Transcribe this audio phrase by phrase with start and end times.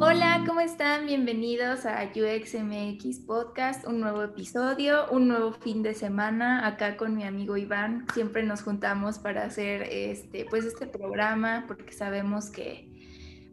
[0.00, 1.06] Hola, ¿cómo están?
[1.06, 7.22] Bienvenidos a UXMX Podcast, un nuevo episodio, un nuevo fin de semana acá con mi
[7.22, 8.04] amigo Iván.
[8.12, 12.88] Siempre nos juntamos para hacer este, pues este programa porque sabemos que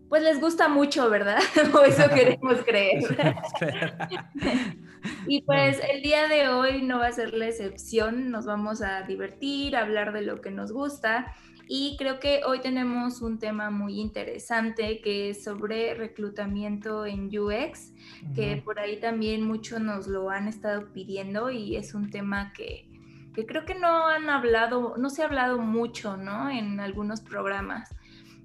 [0.09, 1.40] pues les gusta mucho, ¿verdad?
[1.73, 3.04] o eso queremos creer.
[5.28, 9.04] y pues el día de hoy no va a ser la excepción, nos vamos a
[9.04, 11.34] divertir, a hablar de lo que nos gusta
[11.74, 17.94] y creo que hoy tenemos un tema muy interesante que es sobre reclutamiento en UX,
[18.36, 22.90] que por ahí también muchos nos lo han estado pidiendo y es un tema que,
[23.34, 26.50] que creo que no han hablado, no se ha hablado mucho, ¿no?
[26.50, 27.88] En algunos programas.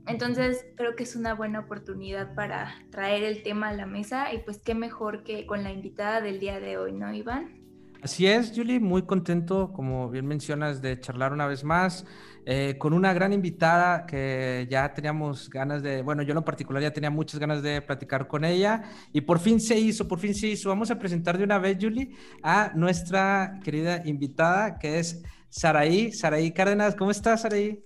[0.06, 4.38] Entonces creo que es una buena oportunidad para traer el tema a la mesa y
[4.38, 7.65] pues qué mejor que con la invitada del día de hoy, ¿no, Iván?
[8.06, 12.06] Así es, Julie, muy contento, como bien mencionas, de charlar una vez más
[12.44, 16.92] eh, con una gran invitada que ya teníamos ganas de, bueno, yo en particular ya
[16.92, 20.46] tenía muchas ganas de platicar con ella y por fin se hizo, por fin se
[20.46, 20.68] hizo.
[20.68, 22.12] Vamos a presentar de una vez, Julie,
[22.44, 26.94] a nuestra querida invitada que es Saraí, Saraí Cárdenas.
[26.94, 27.82] ¿Cómo estás, Saraí?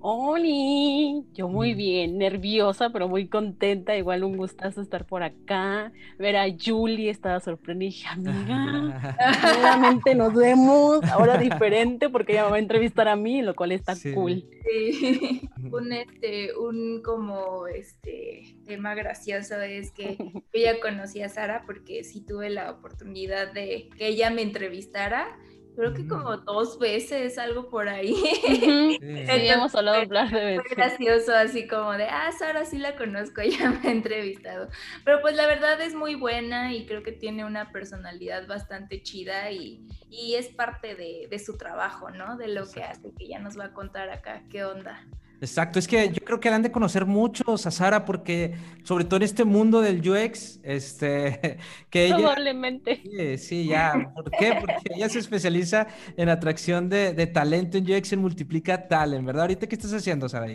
[0.00, 3.96] Hola, yo muy bien, nerviosa, pero muy contenta.
[3.96, 5.90] Igual un gustazo estar por acá.
[6.18, 7.88] Ver a Julie, estaba sorprendida.
[7.88, 8.56] Dije, amiga,
[9.56, 11.02] nuevamente nos vemos.
[11.04, 14.44] Ahora diferente porque ella me va a entrevistar a mí, lo cual está cool.
[14.64, 15.48] Sí.
[15.72, 22.04] un, este, un como este tema gracioso es que yo ya conocí a Sara porque
[22.04, 25.38] sí tuve la oportunidad de que ella me entrevistara
[25.74, 28.14] creo que como dos veces, algo por ahí.
[29.04, 30.62] Sí, hemos hablado hablar de veces.
[30.66, 34.68] Fue gracioso, así como de, ah, Sara sí la conozco, ella me ha entrevistado.
[35.04, 39.50] Pero pues la verdad es muy buena y creo que tiene una personalidad bastante chida
[39.50, 42.36] y, y es parte de, de, su trabajo, ¿no?
[42.36, 45.04] De lo que hace, que ya nos va a contar acá qué onda.
[45.40, 49.04] Exacto, es que yo creo que le han de conocer muchos a Sara porque sobre
[49.04, 51.58] todo en este mundo del UX, este,
[51.90, 52.16] que ella...
[52.16, 53.02] Probablemente.
[53.02, 54.12] Sí, sí, ya.
[54.14, 54.56] ¿Por qué?
[54.58, 55.86] Porque ella se especializa
[56.16, 59.42] en atracción de, de talento en UX en Multiplica Talent, ¿verdad?
[59.42, 60.46] Ahorita, ¿qué estás haciendo, Sara?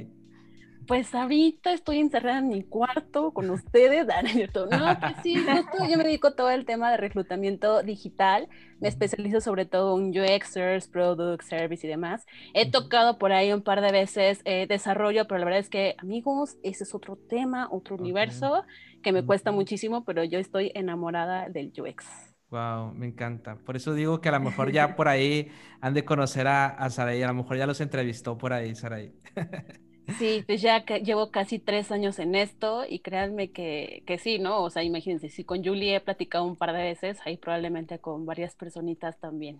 [0.87, 4.07] Pues ahorita estoy encerrada en mi cuarto con ustedes.
[4.69, 8.47] No, pues sí, yo me dedico todo el tema de reclutamiento digital.
[8.79, 12.25] Me especializo sobre todo en UXers, Product, Service y demás.
[12.53, 15.95] He tocado por ahí un par de veces eh, desarrollo, pero la verdad es que,
[15.99, 18.63] amigos, ese es otro tema, otro universo
[19.01, 22.05] que me cuesta muchísimo, pero yo estoy enamorada del UX.
[22.49, 23.57] Wow, me encanta.
[23.57, 25.51] Por eso digo que a lo mejor ya por ahí
[25.81, 29.13] han de conocer a, a Saraí, a lo mejor ya los entrevistó por ahí, Saraí.
[30.17, 34.63] Sí, pues ya llevo casi tres años en esto y créanme que, que, sí, ¿no?
[34.63, 38.25] O sea, imagínense, si con Julie he platicado un par de veces, ahí probablemente con
[38.25, 39.59] varias personitas también.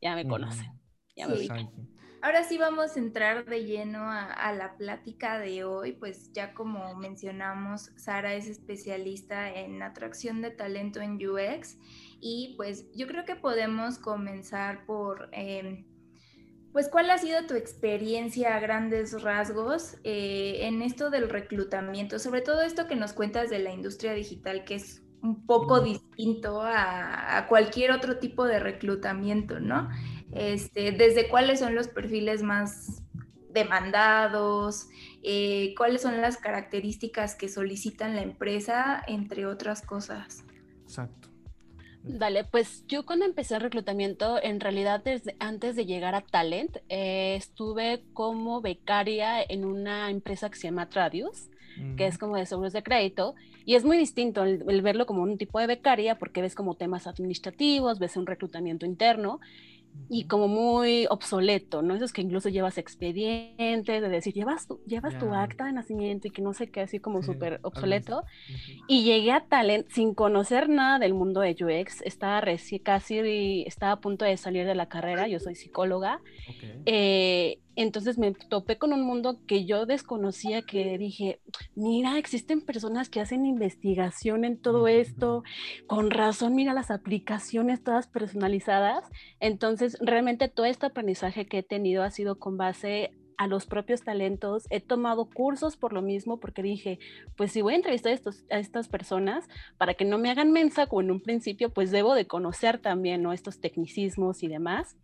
[0.00, 0.72] Ya me conocen,
[1.16, 1.36] ya me
[2.24, 6.54] Ahora sí vamos a entrar de lleno a, a, la plática de hoy, pues ya
[6.54, 11.78] como mencionamos, Sara es especialista en atracción de talento en UX
[12.20, 15.30] y pues yo creo que podemos comenzar por...
[15.32, 15.84] Eh,
[16.72, 22.18] pues, ¿cuál ha sido tu experiencia a grandes rasgos eh, en esto del reclutamiento?
[22.18, 26.60] Sobre todo esto que nos cuentas de la industria digital, que es un poco distinto
[26.62, 29.88] a, cualquier otro tipo de reclutamiento, ¿no?
[30.32, 33.02] Este, desde cuáles son los perfiles más
[33.50, 34.88] demandados,
[35.22, 40.44] eh, cuáles son las características que solicitan la empresa, entre otras cosas.
[40.82, 41.31] Exacto.
[42.04, 46.78] Dale, pues yo cuando empecé el reclutamiento, en realidad desde antes de llegar a Talent,
[46.88, 51.48] eh, estuve como becaria en una empresa que se llama Tradius,
[51.96, 55.38] que es como de seguros de crédito, y es muy distinto el, verlo como un
[55.38, 59.40] tipo de becaria porque ves como temas administrativos, ves un reclutamiento interno,
[60.08, 61.94] y como muy obsoleto, ¿no?
[61.94, 66.28] Eso es que incluso llevas expediente, de decir, llevas tu, llevas tu acta de nacimiento
[66.28, 68.24] y que no sé qué, así como súper obsoleto.
[68.88, 73.92] Y llegué a Talent sin conocer nada del mundo de UX, estaba recién, casi, estaba
[73.92, 76.20] a punto de salir de la carrera, yo soy psicóloga.
[76.84, 81.40] Eh, entonces me topé con un mundo que yo desconocía, que dije,
[81.74, 85.42] mira, existen personas que hacen investigación en todo esto,
[85.86, 89.08] con razón, mira las aplicaciones todas personalizadas.
[89.40, 93.12] Entonces, realmente todo este aprendizaje que he tenido ha sido con base
[93.42, 94.66] a los propios talentos.
[94.70, 96.98] He tomado cursos por lo mismo, porque dije,
[97.36, 99.48] pues si voy a entrevistar a, estos, a estas personas,
[99.78, 103.22] para que no me hagan mensa como en un principio, pues debo de conocer también
[103.22, 103.32] ¿no?
[103.32, 104.96] estos tecnicismos y demás.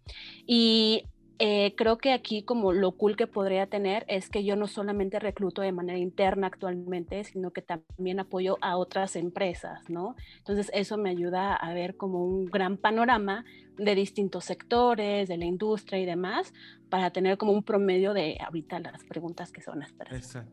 [0.46, 1.04] Y
[1.40, 5.20] eh, creo que aquí como lo cool que podría tener es que yo no solamente
[5.20, 10.16] recluto de manera interna actualmente, sino que también apoyo a otras empresas, ¿no?
[10.38, 13.44] Entonces eso me ayuda a ver como un gran panorama
[13.76, 16.52] de distintos sectores, de la industria y demás,
[16.90, 20.52] para tener como un promedio de ahorita las preguntas que son las Exacto.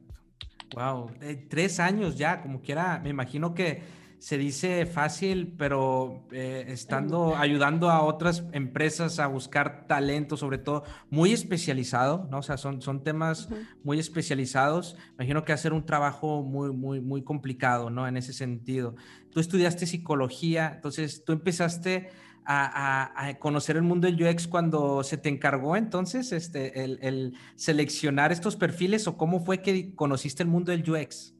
[0.76, 3.82] Wow, eh, tres años ya, como quiera, me imagino que
[4.19, 10.83] se dice fácil, pero eh, estando ayudando a otras empresas a buscar talento, sobre todo
[11.09, 12.39] muy especializado, ¿no?
[12.39, 13.50] O sea, son, son temas
[13.83, 14.97] muy especializados.
[15.13, 18.07] Imagino que hacer un trabajo muy, muy, muy complicado, ¿no?
[18.07, 18.95] En ese sentido.
[19.31, 22.09] Tú estudiaste psicología, entonces tú empezaste
[22.45, 28.31] a, conocer el mundo del UX cuando se te encargó entonces este, el, el seleccionar
[28.31, 31.35] estos perfiles o cómo fue que conociste el mundo del UX?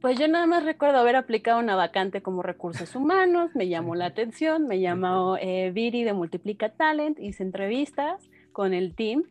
[0.00, 4.06] Pues yo nada más recuerdo haber aplicado una vacante como recursos humanos, me llamó la
[4.06, 8.22] atención, me llamó eh, Viri de Multiplica Talent, hice entrevistas
[8.52, 9.24] con el team,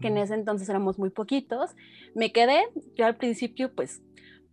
[0.00, 1.76] que en ese entonces éramos muy poquitos.
[2.14, 2.62] Me quedé,
[2.96, 4.02] yo al principio pues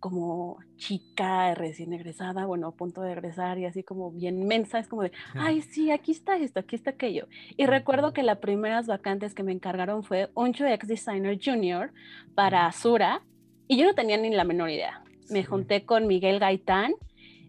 [0.04, 4.86] como chica recién egresada, bueno, a punto de egresar y así como bien mensa, es
[4.86, 7.26] como de, ay, sí, aquí está esto, aquí está aquello.
[7.56, 11.90] Y recuerdo que las primeras vacantes que me encargaron fue un UX Designer Junior
[12.34, 13.22] para Sura
[13.66, 16.94] y yo no tenía ni la menor idea me junté con Miguel Gaitán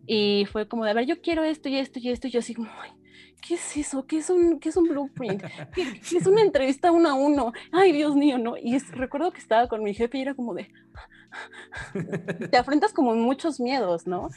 [0.08, 2.40] y fue como de, a ver, yo quiero esto y esto y esto, y yo
[2.40, 2.70] así como,
[3.42, 4.06] ¿qué es eso?
[4.06, 5.44] ¿Qué es un, qué es un blueprint?
[5.74, 7.54] ¿Qué, es una entrevista uno a uno?
[7.72, 8.58] Ay, Dios mío, ¿no?
[8.58, 10.70] Y recuerdo que estaba con mi jefe y era como de,
[12.52, 14.30] te afrentas como muchos miedos, ¿no?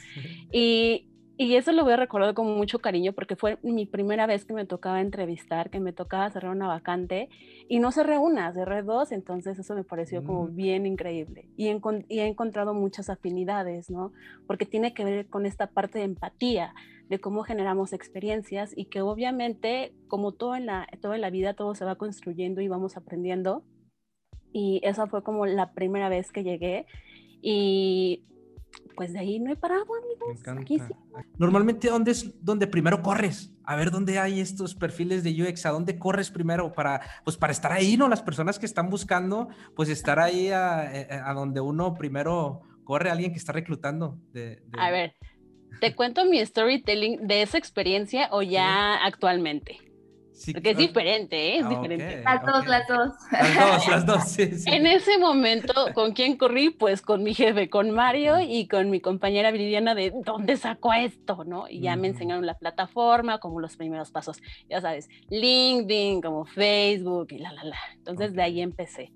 [0.51, 1.07] Y,
[1.41, 4.53] y eso lo voy a recordar con mucho cariño porque fue mi primera vez que
[4.53, 7.29] me tocaba entrevistar, que me tocaba cerrar una vacante
[7.69, 10.55] y no cerré una, cerré dos, entonces eso me pareció como mm.
[10.57, 11.47] bien increíble.
[11.55, 14.11] Y, he encontrado muchas afinidades, ¿no?
[14.47, 16.73] Porque tiene que ver con esta parte de empatía,
[17.07, 21.53] de cómo generamos experiencias y que obviamente, como todo en la, todo en la vida,
[21.53, 23.63] todo se va construyendo y vamos aprendiendo.
[24.51, 26.85] Y esa fue como la primera vez que llegué.
[27.41, 28.25] Y
[28.99, 30.41] pues de ahí no he parado, amigos.
[31.37, 33.49] Normalmente, ¿dónde es donde primero corres?
[33.63, 37.53] A ver dónde hay estos perfiles de UX, ¿a dónde corres primero para, pues para
[37.53, 38.09] estar ahí, ¿no?
[38.09, 43.09] Las personas que están buscando, pues estar ahí a, eh, a donde uno primero corre,
[43.09, 44.19] alguien que está reclutando.
[44.33, 45.15] De, A ver,
[45.79, 49.77] ¿te cuento mi storytelling de esa experiencia o ya actualmente?
[50.53, 51.57] Porque es diferente, ¿eh?
[51.59, 52.23] es ah, diferente.
[52.23, 53.13] las dos, las dos.
[53.31, 56.69] Las dos, las dos, sí, En ese momento, ¿con quién corrí?
[56.69, 61.43] Pues con mi jefe, con Mario y con mi compañera Viridiana de ¿dónde sacó esto?
[61.45, 61.67] ¿no?
[61.69, 67.27] Y ya me enseñaron la plataforma, como los primeros pasos, ya sabes, LinkedIn, como Facebook
[67.31, 67.77] y la, la, la.
[67.95, 69.11] Entonces de ahí empecé.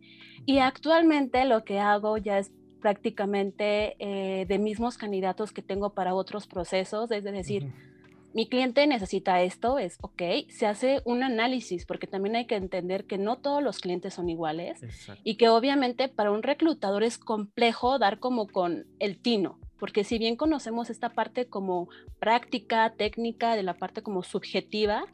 [0.46, 6.14] Y actualmente lo que hago ya es prácticamente eh, de mismos candidatos que tengo para
[6.14, 7.72] otros procesos, es decir,
[8.33, 13.06] mi cliente necesita esto, es ok, se hace un análisis, porque también hay que entender
[13.06, 14.81] que no todos los clientes son iguales
[15.24, 20.18] y que obviamente para un reclutador es complejo dar como con el tino, porque si
[20.18, 21.89] bien conocemos esta parte como
[22.19, 25.06] práctica, técnica, de la parte como subjetiva,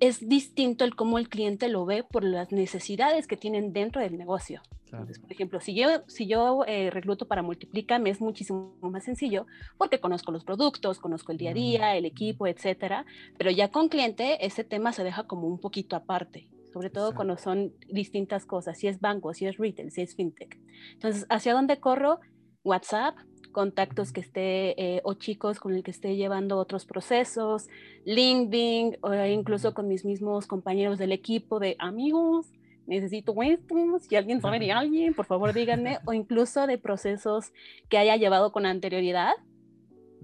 [0.00, 4.18] es distinto el cómo el cliente lo ve por las necesidades que tienen dentro del
[4.18, 4.62] negocio
[5.04, 9.46] por ejemplo, si yo, si yo eh, recluto para Multiplica, me es muchísimo más sencillo
[9.78, 13.04] porque conozco los productos, conozco el día a día, el equipo, etcétera.
[13.38, 17.36] Pero ya con cliente, ese tema se deja como un poquito aparte, sobre todo cuando
[17.36, 20.58] son distintas cosas, si es banco, si es retail, si es fintech.
[20.92, 22.20] Entonces, ¿hacia dónde corro?
[22.64, 23.16] WhatsApp,
[23.52, 27.68] contactos que esté eh, o chicos con el que esté llevando otros procesos,
[28.04, 32.52] LinkedIn, o incluso con mis mismos compañeros del equipo de amigos,
[32.86, 37.52] necesito esto, si alguien sabe de alguien, por favor díganme, o incluso de procesos
[37.88, 39.32] que haya llevado con anterioridad.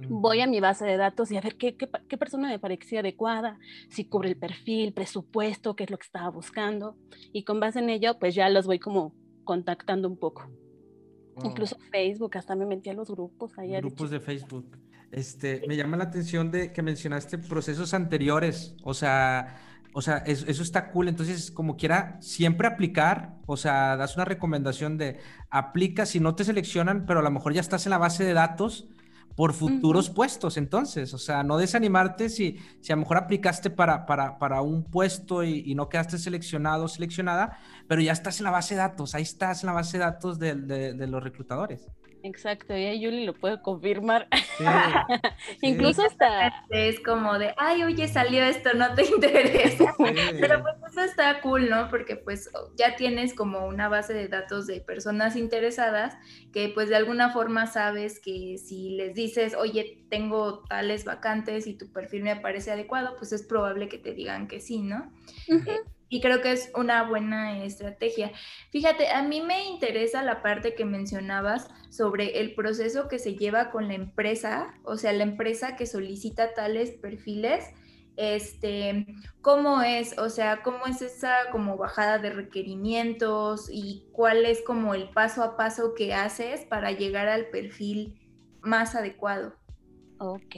[0.08, 3.58] Voy a mi base de datos y a ver qué, qué, persona me parecía adecuada,
[3.88, 6.96] si cubre el perfil, presupuesto, qué es lo que estaba buscando.
[7.32, 9.14] Y con base en ello, pues ya los voy como
[9.44, 10.50] contactando un poco.
[11.44, 13.56] Incluso Facebook, hasta me metí a los grupos.
[13.58, 14.78] Ahí grupos de Facebook.
[15.10, 20.62] Este, me llama la atención de que mencionaste procesos anteriores, o sea, o sea, eso,
[20.62, 21.08] está cool.
[21.08, 23.34] Entonces, como quiera, siempre aplicar.
[23.46, 25.18] O sea, das una recomendación de
[25.50, 28.32] aplica si no te seleccionan, pero a lo mejor ya estás en la base de
[28.32, 28.88] datos
[29.36, 30.56] por futuros puestos.
[30.56, 34.84] Entonces, o sea, no desanimarte si, si a lo mejor aplicaste para, para, para un
[34.84, 37.58] puesto y, no quedaste seleccionado o seleccionada,
[37.88, 39.14] pero ya estás en la base de datos.
[39.14, 41.88] Ahí estás en la base de datos de, de los reclutadores.
[42.24, 44.28] Exacto, y ahí Yuli lo puede confirmar.
[45.62, 46.64] Incluso hasta...
[46.70, 49.94] Es como de, ay, oye, salió esto, no te interesa.
[50.40, 51.88] Pero pues eso está cool, ¿no?
[51.88, 56.16] Porque pues ya tienes como una base de datos de personas interesadas
[56.52, 61.74] que pues de alguna forma sabes que si les dices, oye, tengo tales vacantes y
[61.74, 65.10] tu perfil me parece adecuado, pues es probable que te digan que sí, ¿no?
[66.12, 68.32] Y creo que es una buena estrategia.
[68.70, 73.70] Fíjate, a mí me interesa la parte que mencionabas sobre el proceso que se lleva
[73.70, 77.64] con la empresa, o sea, la empresa que solicita tales perfiles.
[78.16, 79.06] este,
[79.40, 80.18] ¿cómo es?
[80.18, 85.42] O sea, ¿cómo es esa como bajada de requerimientos y cuál es como el paso
[85.42, 88.20] a paso que haces para llegar al perfil
[88.60, 89.54] más adecuado?
[90.18, 90.56] Ok.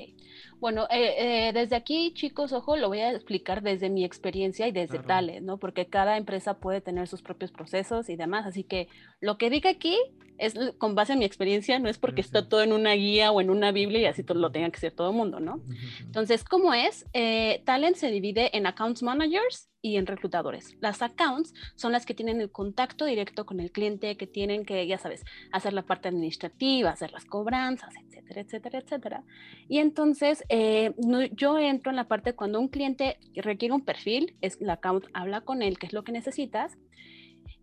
[0.65, 4.73] Bueno, eh, eh, desde aquí, chicos, ojo, lo voy a explicar desde mi experiencia y
[4.73, 5.59] desde Tale, ¿no?
[5.59, 8.47] Porque cada empresa puede tener sus propios procesos y demás.
[8.47, 8.89] Así que
[9.21, 9.99] lo que diga aquí
[10.39, 13.41] es con base en mi experiencia, no es porque está todo en una guía o
[13.41, 15.61] en una Biblia y así todo lo tenga que ser todo el mundo, ¿no?
[16.01, 17.07] Entonces, ¿cómo es?
[17.13, 20.77] Eh, Talent se divide en accounts managers y en reclutadores.
[20.81, 24.87] Las accounts son las que tienen el contacto directo con el cliente, que tienen que,
[24.87, 29.25] ya sabes, hacer la parte administrativa, hacer las cobranzas, etcétera, etcétera, etcétera.
[29.69, 30.95] Y entonces eh,
[31.33, 35.43] yo entro en la parte cuando un cliente requiere un perfil, es la account habla
[35.43, 36.79] con él, qué es lo que necesitas,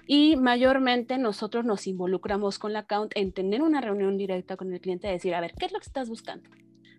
[0.07, 4.81] y mayormente nosotros nos involucramos con la account en tener una reunión directa con el
[4.81, 6.49] cliente y decir, a ver, ¿qué es lo que estás buscando?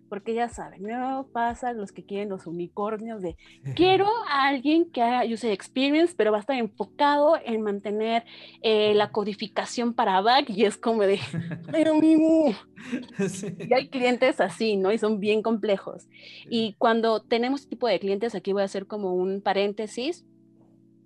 [0.09, 3.35] Porque ya saben, no pasa los que quieren los unicornios de
[3.75, 8.23] quiero a alguien que haga user experience, pero va a estar enfocado en mantener
[8.61, 11.19] eh, la codificación para back y es como de,
[11.71, 12.53] pero mismo.
[13.57, 14.91] Y hay clientes así, ¿no?
[14.91, 16.07] Y son bien complejos.
[16.47, 20.25] Y cuando tenemos este tipo de clientes, aquí voy a hacer como un paréntesis,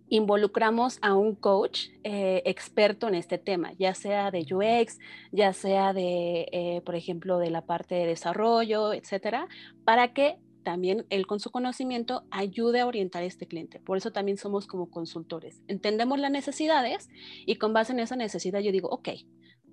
[0.09, 4.99] involucramos a un coach eh, experto en este tema, ya sea de UX,
[5.31, 9.47] ya sea de, eh, por ejemplo, de la parte de desarrollo, etcétera,
[9.83, 13.79] para que también él con su conocimiento ayude a orientar a este cliente.
[13.79, 15.61] Por eso también somos como consultores.
[15.67, 17.09] Entendemos las necesidades
[17.45, 19.09] y con base en esa necesidad yo digo, ok,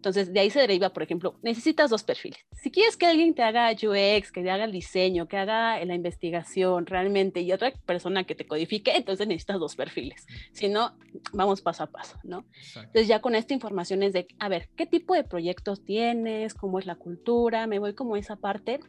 [0.04, 2.38] entonces, de ahí se deriva, por ejemplo, necesitas dos perfiles.
[2.52, 5.94] Si quieres que alguien te haga UX, que te haga el diseño, que haga la
[5.94, 10.26] investigación realmente y otra persona que te codifique, entonces necesitas dos perfiles.
[10.52, 10.94] Si no,
[11.32, 12.44] vamos paso a paso, ¿no?
[12.76, 16.52] Entonces, ya con esta información es de, a ver, ¿qué tipo de proyectos tienes?
[16.52, 17.66] ¿Cómo es la cultura?
[17.66, 18.80] Me voy como esa parte.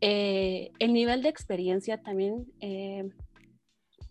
[0.00, 3.10] Eh, el nivel de experiencia también, eh,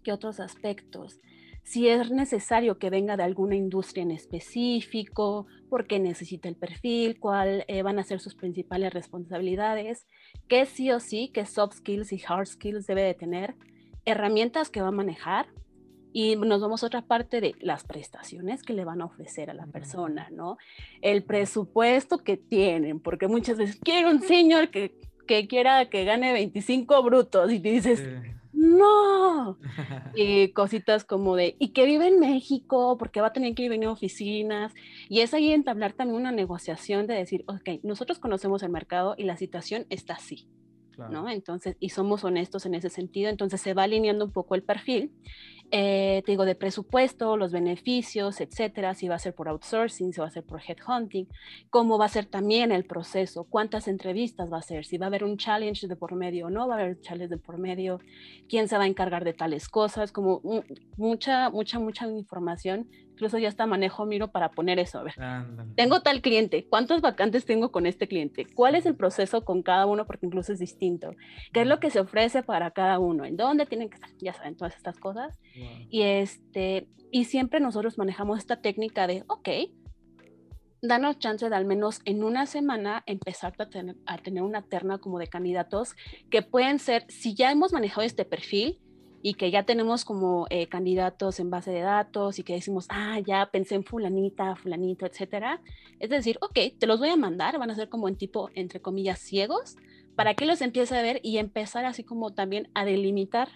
[0.03, 1.19] ¿qué otros aspectos?
[1.63, 7.19] Si es necesario que venga de alguna industria en específico, por qué necesita el perfil,
[7.19, 10.05] cuáles eh, van a ser sus principales responsabilidades,
[10.47, 13.55] qué sí o sí, qué soft skills y hard skills debe de tener,
[14.05, 15.47] herramientas que va a manejar
[16.11, 19.53] y nos vamos a otra parte de las prestaciones que le van a ofrecer a
[19.53, 20.57] la persona, ¿no?
[21.01, 26.33] El presupuesto que tienen, porque muchas veces quiero un señor que, que quiera que gane
[26.33, 28.03] 25 brutos y te dices
[28.63, 29.57] no.
[30.15, 33.87] Y cositas como de, y que vive en México, porque va a tener que venir
[33.87, 34.73] a oficinas.
[35.09, 39.23] Y es ahí entablar también una negociación de decir, ok, nosotros conocemos el mercado y
[39.23, 40.47] la situación está así.
[41.09, 41.27] ¿no?
[41.29, 45.11] Entonces, y somos honestos en ese sentido, entonces se va alineando un poco el perfil
[45.75, 50.21] eh, te digo, de presupuesto, los beneficios, etcétera, si va a ser por outsourcing, si
[50.21, 51.27] va a ser por headhunting,
[51.71, 55.07] cómo va a ser también el proceso, cuántas entrevistas va a ser, si va a
[55.07, 57.99] haber un challenge de por medio o no va a haber challenge de por medio,
[58.47, 60.43] quién se va a encargar de tales cosas, como
[60.95, 64.99] mucha, mucha, mucha información incluso ya hasta manejo Miro para poner eso.
[64.99, 65.15] A ver,
[65.75, 68.45] tengo tal cliente, ¿cuántos vacantes tengo con este cliente?
[68.53, 70.05] ¿Cuál es el proceso con cada uno?
[70.05, 71.11] Porque incluso es distinto.
[71.53, 73.23] ¿Qué es lo que se ofrece para cada uno?
[73.23, 74.09] ¿En dónde tienen que estar?
[74.19, 75.39] Ya saben, todas estas cosas.
[75.89, 79.49] Y, este, y siempre nosotros manejamos esta técnica de, ok,
[80.81, 84.97] danos chance de al menos en una semana empezar a tener, a tener una terna
[84.97, 85.95] como de candidatos
[86.29, 88.79] que pueden ser, si ya hemos manejado este perfil,
[89.25, 93.19] y que ya tenemos como eh, candidatos en base de datos y que decimos, ah,
[93.25, 95.61] ya pensé en fulanita, fulanito, etcétera.
[95.99, 98.81] Es decir, ok, te los voy a mandar, van a ser como en tipo, entre
[98.81, 99.77] comillas, ciegos,
[100.17, 103.47] para que los empiece a ver y empezar así como también a delimitar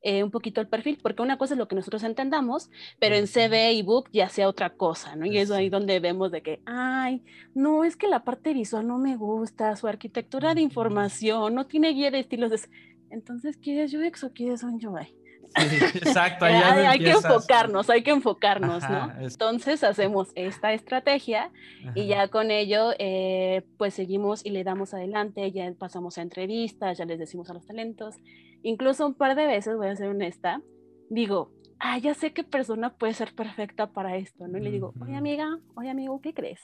[0.00, 3.26] eh, un poquito el perfil, porque una cosa es lo que nosotros entendamos, pero en
[3.26, 5.26] CV y book ya sea otra cosa, ¿no?
[5.26, 8.98] Y es ahí donde vemos de que, ay, no, es que la parte visual no
[8.98, 12.50] me gusta, su arquitectura de información no tiene guía de estilos.
[12.50, 12.60] De
[13.10, 15.14] entonces, ¿quieres UX o quieres un UI?
[15.54, 16.44] exacto.
[16.48, 19.12] hay, que enfocarnos, hay que enfocarnos, ¿no?
[19.20, 21.50] Entonces hacemos esta estrategia
[21.94, 26.98] y ya con ello, eh, pues seguimos y le damos adelante, ya pasamos a entrevistas,
[26.98, 28.16] ya les decimos a los talentos.
[28.62, 30.60] Incluso un par de veces, voy a ser honesta,
[31.08, 34.58] digo, ah, ya sé qué persona puede ser perfecta para esto, ¿no?
[34.58, 36.60] Y le digo, oye amiga, oye amigo, ¿qué crees?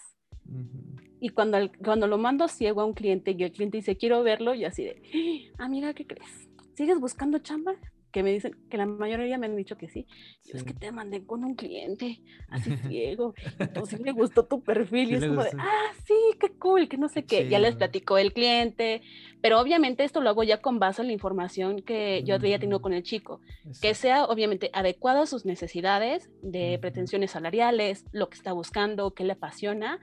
[1.20, 4.54] Y cuando, cuando lo mando ciego a un cliente y el cliente dice, quiero verlo,
[4.54, 6.48] y así de, amiga, ¿qué crees?
[6.74, 7.74] ¿Sigues buscando chamba?
[8.10, 10.06] Que me dicen, que la mayoría me han dicho que sí.
[10.52, 15.14] Es que te mandé con un cliente, así ciego, entonces le gustó tu perfil y
[15.14, 17.48] es como de, ah, sí, qué cool, que no sé qué.
[17.48, 19.00] Ya les platicó el cliente,
[19.40, 22.82] pero obviamente esto lo hago ya con base en la información que yo había tenido
[22.82, 23.40] con el chico,
[23.80, 29.22] que sea obviamente adecuado a sus necesidades de pretensiones salariales, lo que está buscando, qué
[29.22, 30.00] le apasiona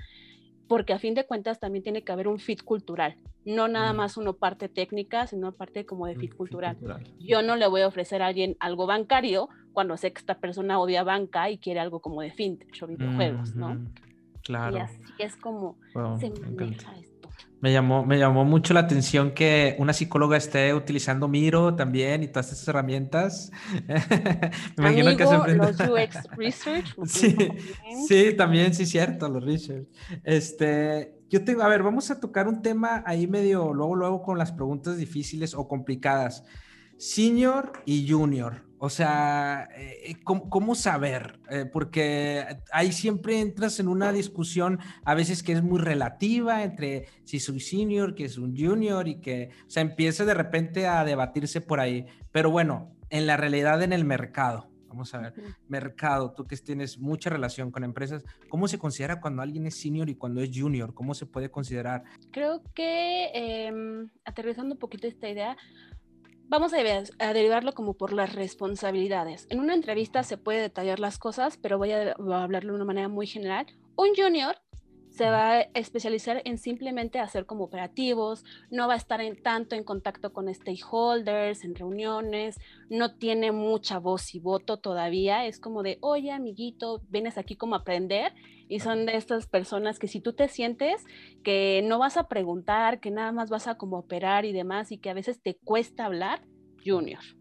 [0.70, 4.18] porque a fin de cuentas también tiene que haber un fit cultural, no nada más
[4.18, 6.78] uno parte técnica, sino parte como de fit, cultural.
[7.20, 10.80] Yo no le voy a ofrecer a alguien algo bancario cuando sé que esta persona
[10.80, 13.84] odia banca y quiere algo como de fintech o videojuegos, ¿no?
[14.44, 14.78] Claro.
[14.78, 15.76] Y así es como
[16.20, 17.09] se maneja esto.
[17.62, 22.30] Me llamó, me llamó mucho la atención que una psicóloga esté utilizando Miro también y
[22.30, 23.52] todas estas herramientas.
[24.78, 26.96] me imagino que se los UX Research.
[27.06, 27.36] Sí,
[28.08, 29.88] sí, también, sí, cierto, los Research.
[30.24, 34.38] Este, yo tengo, a ver, vamos a tocar un tema ahí medio, luego, luego con
[34.38, 36.46] las preguntas difíciles o complicadas.
[36.98, 38.69] Senior y junior.
[38.82, 41.40] O sea, eh, ¿cómo, saber?
[41.50, 47.08] Eh, porque ahí siempre entras en una discusión a veces que es muy relativa entre
[47.26, 51.04] si soy senior, que es un junior y que, o sea, empieza de repente a
[51.04, 52.06] debatirse por ahí.
[52.32, 55.34] Pero bueno, en la realidad en el mercado, vamos a ver,
[55.68, 60.10] mercado, tú que tienes mucha relación con empresas, ¿cómo se considera cuando alguien es senior
[60.10, 60.94] y cuando es junior?
[60.94, 62.04] ¿Cómo se puede considerar?
[62.32, 65.58] Creo que em, aterrizando un poquito esta idea,
[66.50, 69.46] Vamos a, derivarlo como por las responsabilidades.
[69.52, 73.08] En una entrevista se puede detallar las cosas, pero voy a, hablarlo de una manera
[73.08, 73.68] muy general.
[73.96, 74.56] Un junior
[75.20, 79.76] se va a especializar en simplemente hacer como operativos, no va a estar en tanto
[79.76, 82.58] en contacto con stakeholders, en reuniones,
[82.90, 87.76] no tiene mucha voz y voto todavía, es como de, oye amiguito, vienes aquí como
[87.76, 88.34] a aprender
[88.70, 91.04] y son de estas personas que si tú te sientes
[91.44, 95.00] que no vas a preguntar, que nada más vas a como operar y demás y
[95.00, 96.46] que a veces te cuesta hablar,
[96.86, 97.39] junior.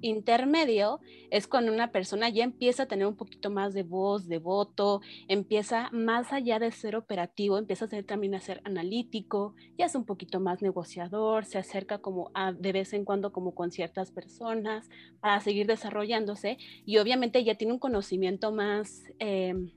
[0.00, 4.38] Intermedio es cuando una persona ya empieza a tener un poquito más de voz, de
[4.38, 9.86] voto, empieza más allá de ser operativo, empieza a ser, también a ser analítico, ya
[9.86, 14.10] es un poquito más negociador, se acerca como de vez en cuando como con ciertas
[14.10, 14.88] personas
[15.20, 19.70] para seguir desarrollándose y obviamente ya tiene un conocimiento más em,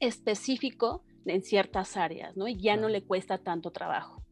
[0.00, 2.48] específico en ciertas áreas, ¿no?
[2.48, 4.22] Y ya no le cuesta tanto trabajo,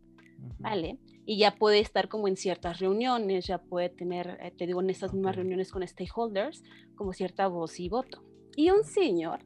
[0.59, 0.99] ¿vale?
[1.27, 4.91] Y ya puede estar como en ciertas reuniones, ya puede tener, eh, te digo, en
[4.91, 6.63] estas mismas reuniones con stakeholders,
[6.95, 8.25] como cierta voz y voto.
[8.55, 9.45] Y un señor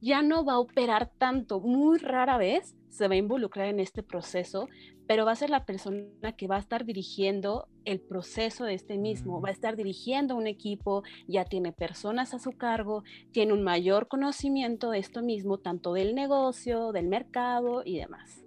[0.00, 4.02] ya no va a operar tanto, muy rara vez se va a involucrar en este
[4.02, 4.68] proceso,
[5.06, 8.98] pero va a ser la persona que va a estar dirigiendo el proceso de este
[8.98, 13.62] mismo, va a estar dirigiendo un equipo, ya tiene personas a su cargo, tiene un
[13.62, 18.41] mayor conocimiento de esto mismo, tanto del negocio, del mercado y demás.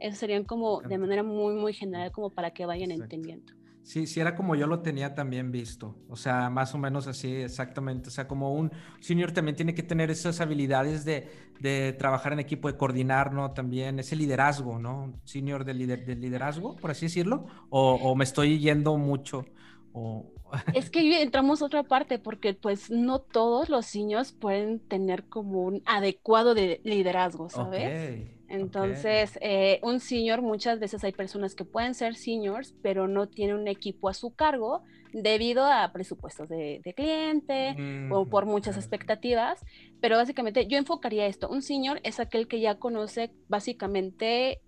[0.00, 3.52] Eso serían como de manera muy, muy general, como para que vayan entendiendo.
[3.86, 5.94] Sí, sí, era como yo lo tenía también visto.
[6.08, 8.08] O sea, más o menos así, exactamente.
[8.08, 11.30] O sea, como un senior también tiene que tener esas habilidades de,
[11.60, 13.52] de trabajar en equipo, de coordinar, ¿no?
[13.52, 15.14] También ese liderazgo, ¿no?
[15.22, 17.46] Senior de, liderazgo, por así decirlo.
[17.70, 19.44] O, o me estoy yendo mucho.
[19.92, 20.32] O...
[20.74, 25.62] Es que entramos a otra parte, porque pues no todos los seniors pueden tener como
[25.62, 28.35] un adecuado de liderazgo, ¿sabes?
[28.48, 33.56] Entonces, eh, un senior, muchas veces hay personas que pueden ser seniors, pero no tienen
[33.56, 37.70] un equipo a su cargo debido a presupuestos de, cliente
[38.10, 39.64] o mm, por muchas expectativas.
[40.00, 41.48] Pero básicamente yo enfocaría esto.
[41.48, 44.60] Un senior es aquel que ya conoce básicamente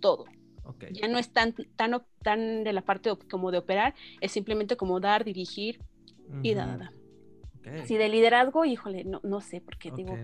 [0.00, 0.24] todo.
[0.92, 5.00] Ya no es tan, tan, tan de la parte como de operar, es simplemente como
[5.00, 5.80] dar, dirigir
[6.42, 6.92] y nada.
[7.84, 10.16] Si de liderazgo, híjole, no, no sé, porque digo,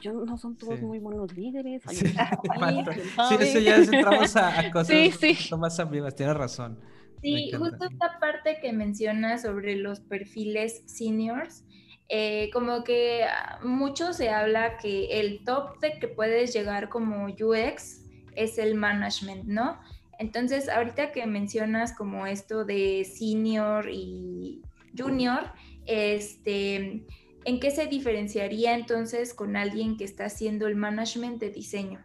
[0.00, 1.82] yo no son todos muy buenos líderes.
[1.90, 2.06] Sí,
[3.28, 6.78] sí eso ya entramos a, cosas sí, más ambiguas, tienes razón.
[7.22, 11.64] Sí, justo esta parte que mencionas sobre los perfiles seniors,
[12.08, 13.24] eh, como que
[13.62, 18.02] mucho se habla que el top de que puedes llegar como UX
[18.34, 19.78] es el management, ¿no?
[20.18, 24.62] Entonces, ahorita que mencionas como esto de senior y
[24.96, 25.52] junior,
[25.86, 27.06] este
[27.44, 32.00] ¿En qué se diferenciaría entonces con alguien que está haciendo el management de diseño?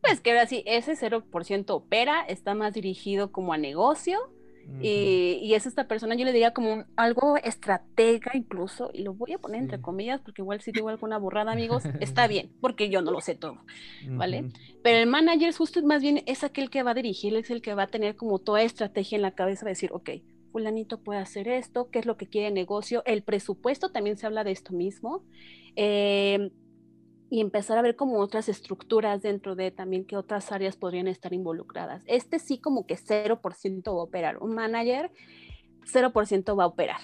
[0.00, 4.30] Pues que ahora sí, ese 0% opera, está más dirigido como a negocio
[4.80, 9.38] y, es esta persona, yo le diría como algo estratega incluso, y lo voy a
[9.38, 13.10] poner entre comillas porque igual si digo alguna borrada amigos, está bien, porque yo no
[13.10, 13.58] lo sé todo,
[14.08, 14.50] ¿vale?
[14.82, 17.74] Pero el manager justo más bien es aquel que va a dirigir, es el que
[17.74, 20.10] va a tener como toda estrategia en la cabeza de decir, ok,
[20.50, 24.26] fulanito puede hacer esto, qué es lo que quiere el negocio, el presupuesto también se
[24.26, 25.24] habla de esto mismo,
[25.76, 26.50] em,
[27.30, 31.32] y empezar a ver como otras estructuras dentro de también qué otras áreas podrían estar
[31.32, 32.02] involucradas.
[32.06, 35.10] Este sí como que 0% va a operar, un manager
[35.86, 37.00] 0% va a operar.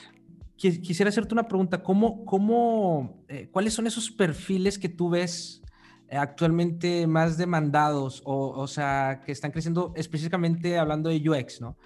[0.57, 5.63] Quisiera hacerte una pregunta, ¿cómo, cómo, eh, ¿cuáles son esos perfiles que tú ves
[6.09, 11.77] eh, actualmente más demandados o, o sea, que están creciendo específicamente hablando de UX, ¿no?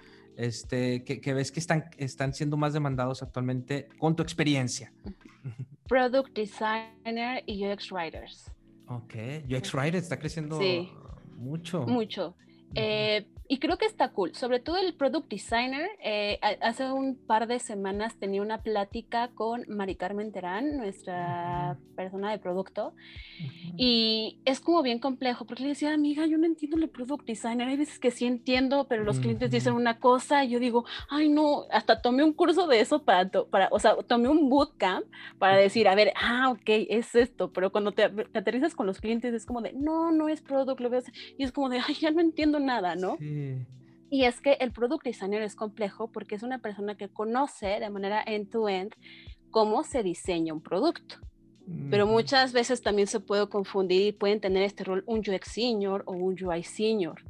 [0.41, 4.91] Este, que, ves que están, están siendo más demandados actualmente con tu experiencia?
[5.87, 8.51] Product Designer y UX Writers.
[8.87, 9.13] Ok,
[9.47, 10.59] UX Writer está creciendo
[11.37, 11.85] mucho.
[11.85, 12.35] Mucho.
[12.73, 15.89] Eh, y creo que está cool, sobre todo el product designer.
[16.01, 22.31] Eh, hace un par de semanas tenía una plática con Mari Carmen Terán, nuestra persona
[22.31, 22.93] de producto,
[23.75, 27.67] y es como bien complejo, porque le decía, amiga, yo no entiendo el product designer,
[27.67, 31.27] hay veces que sí entiendo, pero los clientes dicen una cosa y yo digo, ay
[31.27, 35.05] no, hasta tomé un curso de eso para, para o sea, tomé un bootcamp
[35.39, 39.33] para decir, a ver, ah, ok, es esto, pero cuando te, aterrizas con los clientes
[39.33, 41.01] es como de, no, no es product, lo veo,
[41.37, 43.17] y es como de, ay, ya no entiendo nada, ¿no?
[44.09, 47.89] Y es que el product designer es complejo porque es una persona que conoce de
[47.89, 48.93] manera end-to-end
[49.51, 51.15] cómo se diseña un producto.
[51.89, 56.03] Pero muchas veces también se puede confundir y pueden tener este rol un UX senior
[56.05, 57.21] o un UI senior.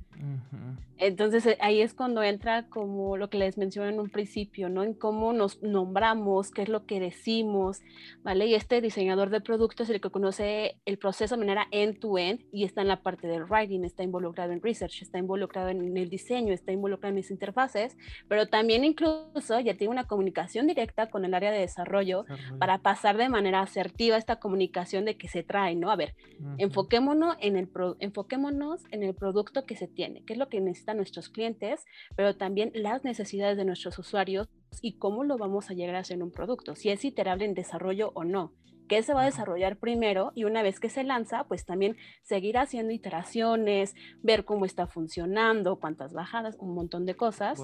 [0.97, 4.83] Entonces eh, ahí es cuando entra como lo que les mencioné en un principio, ¿no?
[4.83, 7.81] En cómo nos nombramos, qué es lo que decimos,
[8.23, 8.45] ¿vale?
[8.45, 12.65] Y este diseñador de productos es el que conoce el proceso de manera end-to-end y
[12.65, 16.53] está en la parte del writing, está involucrado en research, está involucrado en el diseño,
[16.53, 21.33] está involucrado en mis interfaces, pero también incluso ya tiene una comunicación directa con el
[21.33, 22.25] área de desarrollo,
[22.59, 25.91] para pasar de manera asertiva esta comunicación de que se trae, ¿no?
[25.91, 26.15] A ver,
[26.57, 30.93] enfoquémonos, en el enfoquémonos en el producto que se tiene, qué es lo que necesita
[30.93, 34.49] nuestros clientes, pero también las necesidades de nuestros usuarios
[34.81, 37.53] y cómo lo vamos a llegar a hacer en un producto, si es iterable en
[37.53, 38.53] desarrollo o no
[38.91, 42.57] qué se va a desarrollar primero y una vez que se lanza, pues también seguir
[42.57, 47.61] haciendo iteraciones, ver cómo está funcionando, cuántas bajadas, un montón de cosas.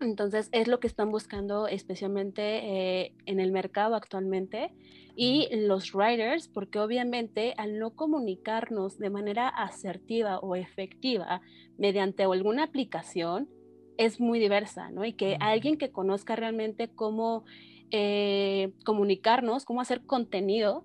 [0.00, 4.72] Entonces es lo que están buscando especialmente eh, en el mercado actualmente
[5.14, 11.42] y los writers, porque obviamente al no comunicarnos de manera asertiva o efectiva
[11.76, 13.48] mediante alguna aplicación,
[13.98, 15.04] es muy diversa, ¿no?
[15.04, 17.44] Y que alguien que conozca realmente cómo
[17.90, 20.84] eh, comunicarnos, cómo hacer contenido,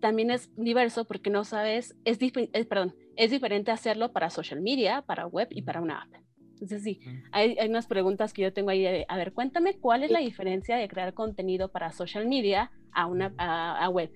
[0.00, 5.02] también es diverso porque no sabes, es, es, perdón, es diferente hacerlo para social media,
[5.02, 6.22] para web y para una app.
[6.62, 7.00] Entonces sí,
[7.32, 9.04] hay, hay, unas preguntas que yo tengo ahí.
[9.08, 13.34] a ver, cuéntame cuál es la diferencia de crear contenido para social media a una
[13.36, 14.12] a, web.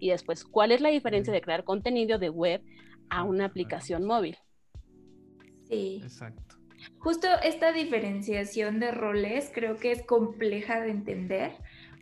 [0.00, 2.62] Y después, ¿cuál es la diferencia de crear contenido de web
[3.10, 4.36] a una aplicación móvil?
[5.68, 6.00] Sí.
[6.02, 6.56] Exacto.
[6.98, 11.52] Justo esta diferenciación de roles creo que es compleja de entender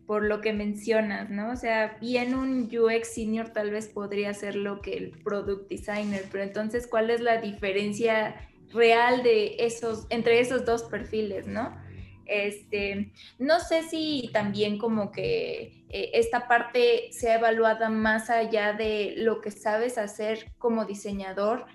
[0.07, 1.51] por lo que mencionas, ¿no?
[1.51, 6.25] O sea, bien un UX senior tal vez podría ser lo que el product designer,
[6.33, 11.81] pero entonces, ¿cuál es la diferencia real de esos, entre esos dos perfiles, ¿no?
[12.27, 19.15] Este, no sé si también como que eh, esta parte sea evaluada más allá de
[19.17, 21.67] lo que sabes hacer como diseñador,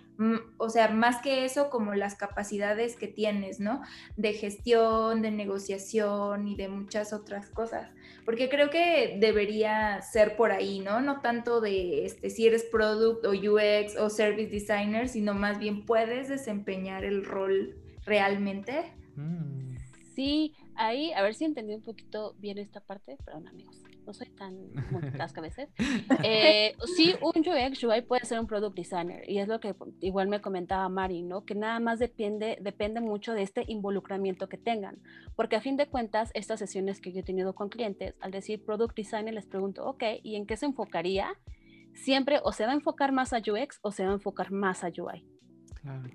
[0.57, 3.83] o sea, más que eso, como las capacidades que tienes, ¿no?
[4.15, 7.91] De gestión, de negociación y de muchas otras cosas.
[8.27, 10.99] Porque creo que debería ser por ahí, ¿no?
[10.99, 15.85] No tanto de este, si eres product o UX o service designer, sino más bien
[15.85, 18.91] puedes desempeñar el rol realmente.
[19.15, 19.77] Mm.
[20.13, 24.29] Sí, ahí, a ver si entendí un poquito bien esta parte, perdón amigos, no soy
[24.29, 24.55] tan
[24.91, 25.69] multitask a veces.
[26.23, 30.29] Eh, sí, un UX UI puede ser un product designer y es lo que igual
[30.29, 31.45] me comentaba Mari, ¿no?
[31.45, 34.99] Que nada más depende, depende mucho de este involucramiento que tengan,
[35.35, 38.63] porque a fin de cuentas, estas sesiones que yo he tenido con clientes, al decir
[38.63, 41.33] product designer les pregunto, ok, ¿y en qué se enfocaría?
[41.93, 44.83] Siempre o se va a enfocar más a UX o se va a enfocar más
[44.83, 45.36] a UI.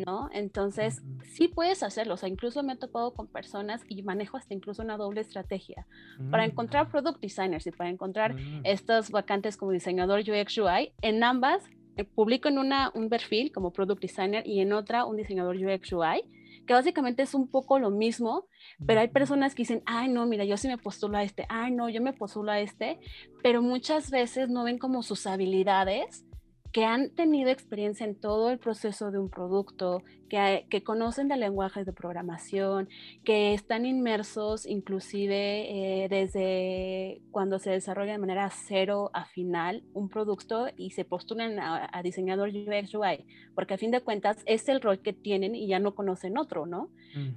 [0.07, 0.29] ¿No?
[0.33, 4.55] Entonces, sí puedes hacerlo, o sea, incluso me he topado con personas y manejo hasta
[4.55, 5.87] incluso una doble estrategia
[6.31, 6.91] para encontrar mm.
[6.91, 8.63] product designers y para encontrar mm.
[8.65, 11.65] estas vacantes como diseñador UX UI, en ambas
[11.97, 15.93] eh, publico en una un perfil como product designer y en otra un diseñador UX
[15.93, 16.23] UI,
[16.67, 18.47] que básicamente es un poco lo mismo,
[18.87, 21.73] pero hay personas que dicen, ay, no, mira, yo sí me postulo a este, ay,
[21.73, 22.99] no, yo me postulo a este,
[23.43, 26.25] pero muchas veces no ven como sus habilidades
[26.73, 31.37] que han tenido experiencia en todo el proceso de un producto, que, que conocen de
[31.37, 32.89] lenguajes de programación,
[33.25, 40.09] que están inmersos inclusive eh, desde cuando se desarrolla de manera cero a final un
[40.09, 44.81] producto y se postulan a, diseñador UX UI, porque a fin de cuentas es el
[44.81, 46.89] rol que tienen y ya no conocen otro, ¿no?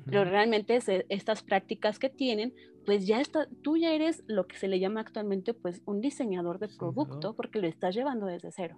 [0.06, 2.54] Pero realmente estas prácticas que tienen
[2.86, 6.60] pues ya está, tú ya eres lo que se le llama actualmente pues un diseñador
[6.60, 8.78] de producto porque lo estás llevando desde cero.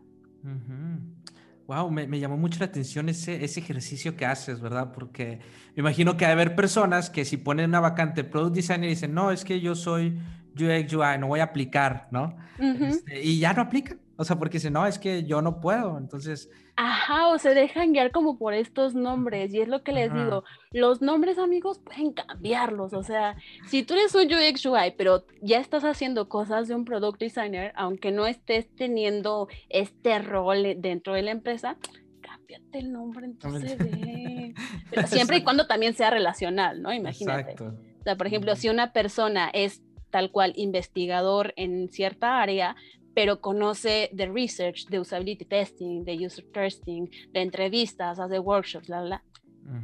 [1.68, 4.94] Wow, me, llamó mucho la atención ese, ese ejercicio que haces, ¿verdad?
[4.94, 5.40] Porque
[5.76, 9.14] me imagino que hay haber personas que si ponen una vacante product designer y dicen,
[9.14, 10.18] no, es que yo soy
[10.56, 12.38] UX UI, no voy a aplicar, ¿no?
[12.58, 14.00] Este, y ya no aplican.
[14.18, 16.50] O sea, porque si no, es que yo no puedo, entonces...
[16.76, 20.44] Ajá, o se dejan guiar como por estos nombres, y es lo que les digo,
[20.72, 23.36] los nombres, amigos, pueden cambiarlos, o sea,
[23.68, 27.74] si tú eres un UX UI, pero ya estás haciendo cosas de un product designer,
[27.76, 31.78] aunque no estés teniendo este rol dentro de la empresa,
[32.22, 34.54] cámbiate el nombre entonces de...
[34.90, 36.92] Pero siempre y cuando también sea relacional, ¿no?
[36.94, 37.52] Imagínate.
[37.52, 37.76] Exacto.
[38.00, 42.76] O sea, por ejemplo, si una persona es tal cual investigador en cierta área,
[43.18, 49.02] pero conoce de research, de usability testing, de user testing, de entrevistas, hace workshops, bla,
[49.02, 49.24] bla,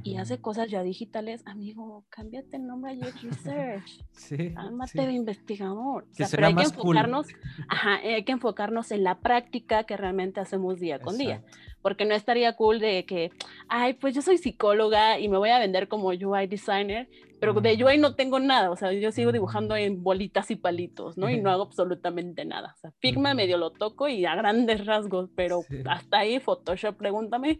[0.04, 4.06] y hace cosas ya digitales, amigo, cámbiate el nombre a UX Research.
[4.12, 4.54] sí.
[4.56, 6.04] Ámate de investigador.
[6.12, 7.28] O sea, pero hay que enfocarnos,
[7.68, 11.44] ajá, hay que enfocarnos en la práctica que realmente hacemos día con día.
[11.84, 13.30] Porque no estaría cool de que,
[13.68, 17.08] ay, pues yo soy psicóloga y me voy a vender como UI designer,
[17.40, 21.18] pero de UI no tengo nada, o sea, yo sigo dibujando en bolitas y palitos,
[21.18, 21.30] ¿no?
[21.30, 22.74] Y no hago absolutamente nada.
[22.76, 27.60] O sea, Figma medio lo toco y a grandes rasgos, pero hasta ahí Photoshop, pregúntame.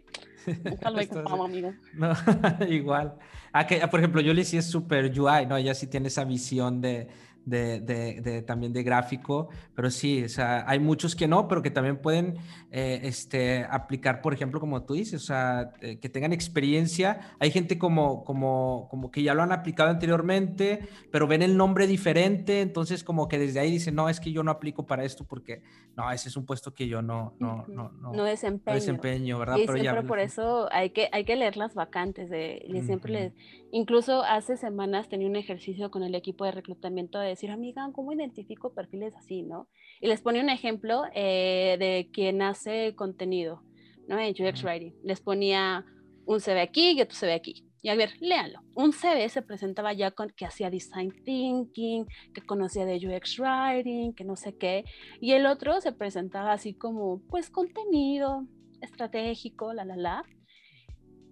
[0.64, 1.74] Nunca lo amigo.
[1.94, 2.12] No,
[2.68, 3.14] igual.
[3.52, 5.56] Ah, que, por ejemplo, Yuli sí es súper UI, ¿no?
[5.56, 7.08] Ella sí tiene esa visión de,
[7.44, 11.70] de, de, también de gráfico, pero sí, o sea, hay muchos que no, pero que
[11.70, 12.38] también pueden
[12.70, 17.34] eh, este, aplicar, por ejemplo, como tú dices, o sea, eh, que tengan experiencia.
[17.38, 21.86] Hay gente como, como, como que ya lo han aplicado anteriormente, pero ven el nombre
[21.86, 25.24] diferente, entonces como que desde ahí dicen, no, es que yo no aplico para esto
[25.24, 25.62] porque,
[25.96, 28.74] no, ese es un puesto que yo no, no, no, no, no desempeño.
[28.74, 29.58] desempeño, ¿verdad?
[29.58, 33.32] Y pero siempre por eso hay que, hay que leer las vacantes, de, siempre les,
[33.70, 38.12] incluso hace semanas tenía un ejercicio con el equipo de reclutamiento de decir, amiga, ¿cómo
[38.12, 39.68] identifico perfiles así, no?
[40.00, 43.62] Y les ponía un ejemplo eh, de quien hace contenido,
[44.08, 44.18] ¿no?
[44.18, 44.94] En UX Writing.
[45.02, 45.84] Les ponía
[46.26, 47.66] un CV aquí y otro CV aquí.
[47.84, 48.60] Y a ver, léanlo.
[48.74, 54.14] Un CV se presentaba ya con que hacía design thinking, que conocía de UX writing,
[54.14, 54.84] que no sé qué.
[55.20, 58.46] Y el otro se presentaba así como, pues, contenido
[58.80, 60.24] estratégico, la, la, la.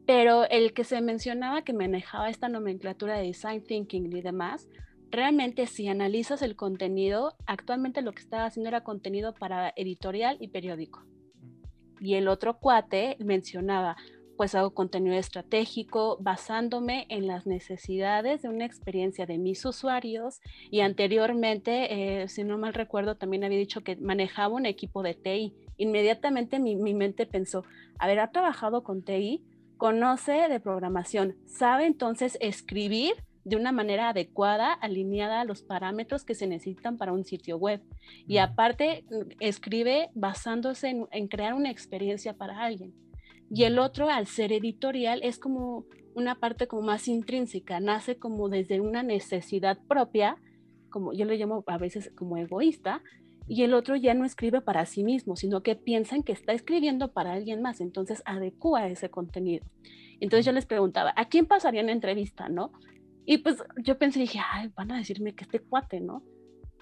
[0.06, 4.68] Pero el que se mencionaba que manejaba esta nomenclatura de design thinking y demás,
[5.12, 10.48] realmente si analizas el contenido, actualmente lo que estaba haciendo era contenido para editorial y
[10.48, 11.04] periódico.
[12.00, 13.96] Y el otro cuate mencionaba,
[14.38, 20.80] pues hago contenido estratégico basándome en las necesidades de una experiencia de mis usuarios y
[20.80, 25.54] anteriormente, eh, si no mal recuerdo, también había dicho que manejaba un equipo de TI.
[25.76, 27.64] Inmediatamente mi, mi mente pensó,
[27.98, 29.44] a ver, ha trabajado con TI,
[29.76, 33.12] conoce de programación, sabe entonces escribir
[33.44, 37.82] de una manera adecuada, alineada a los parámetros que se necesitan para un sitio web.
[38.26, 39.04] Y aparte,
[39.40, 42.94] escribe basándose en, crear una experiencia para alguien.
[43.50, 48.48] Y el otro, al ser editorial, es como una parte como más intrínseca, nace como
[48.48, 50.36] desde una necesidad propia,
[50.90, 53.02] como yo le llamo a veces como egoísta,
[53.48, 57.12] y el otro ya no escribe para sí mismo, sino que piensan que está escribiendo
[57.12, 59.66] para alguien más, entonces adecua ese contenido.
[60.20, 62.72] Entonces yo les preguntaba, ¿a quién pasaría en entrevista, no?
[63.24, 66.22] Y pues yo pensé, dije, ay, van a decirme que este cuate, ¿no?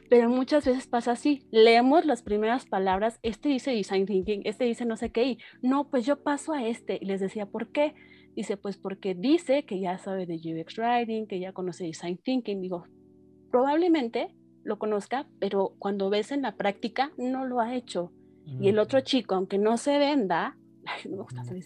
[0.09, 4.85] Pero muchas veces pasa así, leemos las primeras palabras, este dice design thinking, este dice
[4.85, 7.95] no sé qué, y no, pues yo paso a este, y les decía, ¿por qué?
[8.35, 12.61] Dice, pues porque dice que ya sabe de UX Writing, que ya conoce design thinking,
[12.61, 12.87] digo,
[13.51, 18.13] probablemente lo conozca, pero cuando ves en la práctica no lo ha hecho.
[18.61, 20.57] Y el otro chico, aunque no se venda,
[21.05, 21.57] no me gusta hacer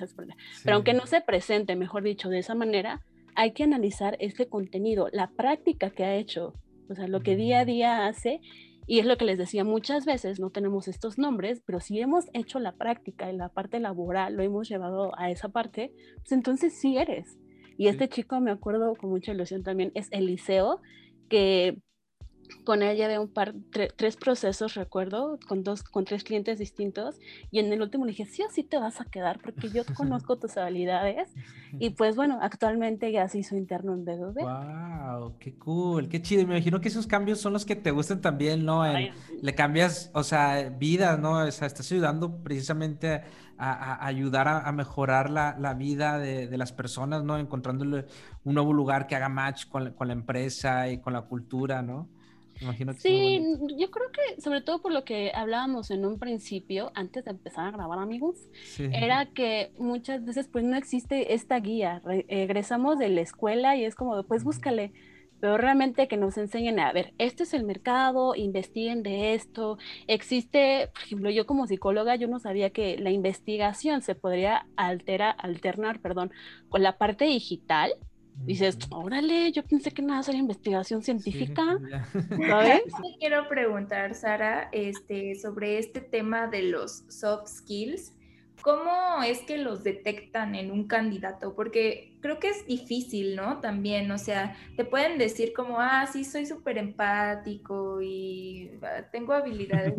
[0.64, 3.00] pero aunque no se presente, mejor dicho, de esa manera,
[3.34, 6.54] hay que analizar este contenido, la práctica que ha hecho,
[6.88, 8.40] o sea, lo que día a día hace.
[8.86, 12.26] Y es lo que les decía, muchas veces no tenemos estos nombres, pero si hemos
[12.34, 16.78] hecho la práctica en la parte laboral, lo hemos llevado a esa parte, pues entonces
[16.78, 17.38] sí eres.
[17.78, 20.82] Y este chico, me acuerdo con mucha ilusión también, es Eliseo,
[21.30, 21.78] que
[22.64, 23.54] con ella de un par,
[23.96, 27.16] tres procesos, recuerdo, con dos, con tres clientes distintos,
[27.50, 29.82] y en el último le dije, sí o sí te vas a quedar, porque yo
[29.96, 31.30] conozco tus habilidades,
[31.78, 34.40] y pues bueno, actualmente ya se hizo interno en BBB.
[34.40, 35.38] ¡Wow!
[35.38, 36.08] ¡Qué cool!
[36.08, 36.46] ¡Qué chido!
[36.46, 38.84] Me imagino que esos cambios son los que te gustan también, ¿no?
[38.84, 41.44] le cambias, o sea, vida, ¿no?
[41.44, 43.22] O sea, estás ayudando precisamente
[43.58, 47.38] a, ayudar a, mejorar la, la vida de, de, las personas, ¿no?
[47.38, 48.06] Encontrándole
[48.44, 52.08] un nuevo lugar que haga match con, con la empresa y con la cultura, ¿no?
[52.98, 53.42] Sí,
[53.76, 57.66] yo creo que sobre todo por lo que hablábamos en un principio, antes de empezar
[57.66, 58.36] a grabar amigos,
[58.78, 62.02] era que muchas veces pues no existe esta guía.
[62.04, 64.92] Regresamos de la escuela y es como, pues búscale,
[65.40, 69.76] pero realmente que nos enseñen a ver, este es el mercado, investiguen de esto.
[70.06, 75.30] Existe, por ejemplo, yo como psicóloga, yo no sabía que la investigación se podría altera,
[75.30, 76.32] alternar perdón,
[76.70, 77.92] con la parte digital
[78.36, 81.78] dices, órale, yo pensé que nada sería investigación científica,
[82.48, 82.82] ¿sabes?
[83.18, 88.12] quiero preguntar, Sara, este, sobre este tema de los soft skills.
[88.62, 91.54] ¿Cómo es que los detectan en un candidato?
[91.54, 93.60] Porque creo que es difícil, ¿no?
[93.60, 99.34] También, o sea, te pueden decir como, ah, sí, soy súper empático y ah, tengo
[99.34, 99.92] habilidades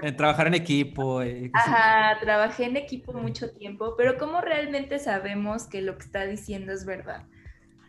[0.00, 1.20] en trabajar en equipo.
[1.20, 6.24] Eh, Ajá, trabajé en equipo mucho tiempo, pero ¿cómo realmente sabemos que lo que está
[6.24, 7.26] diciendo es verdad?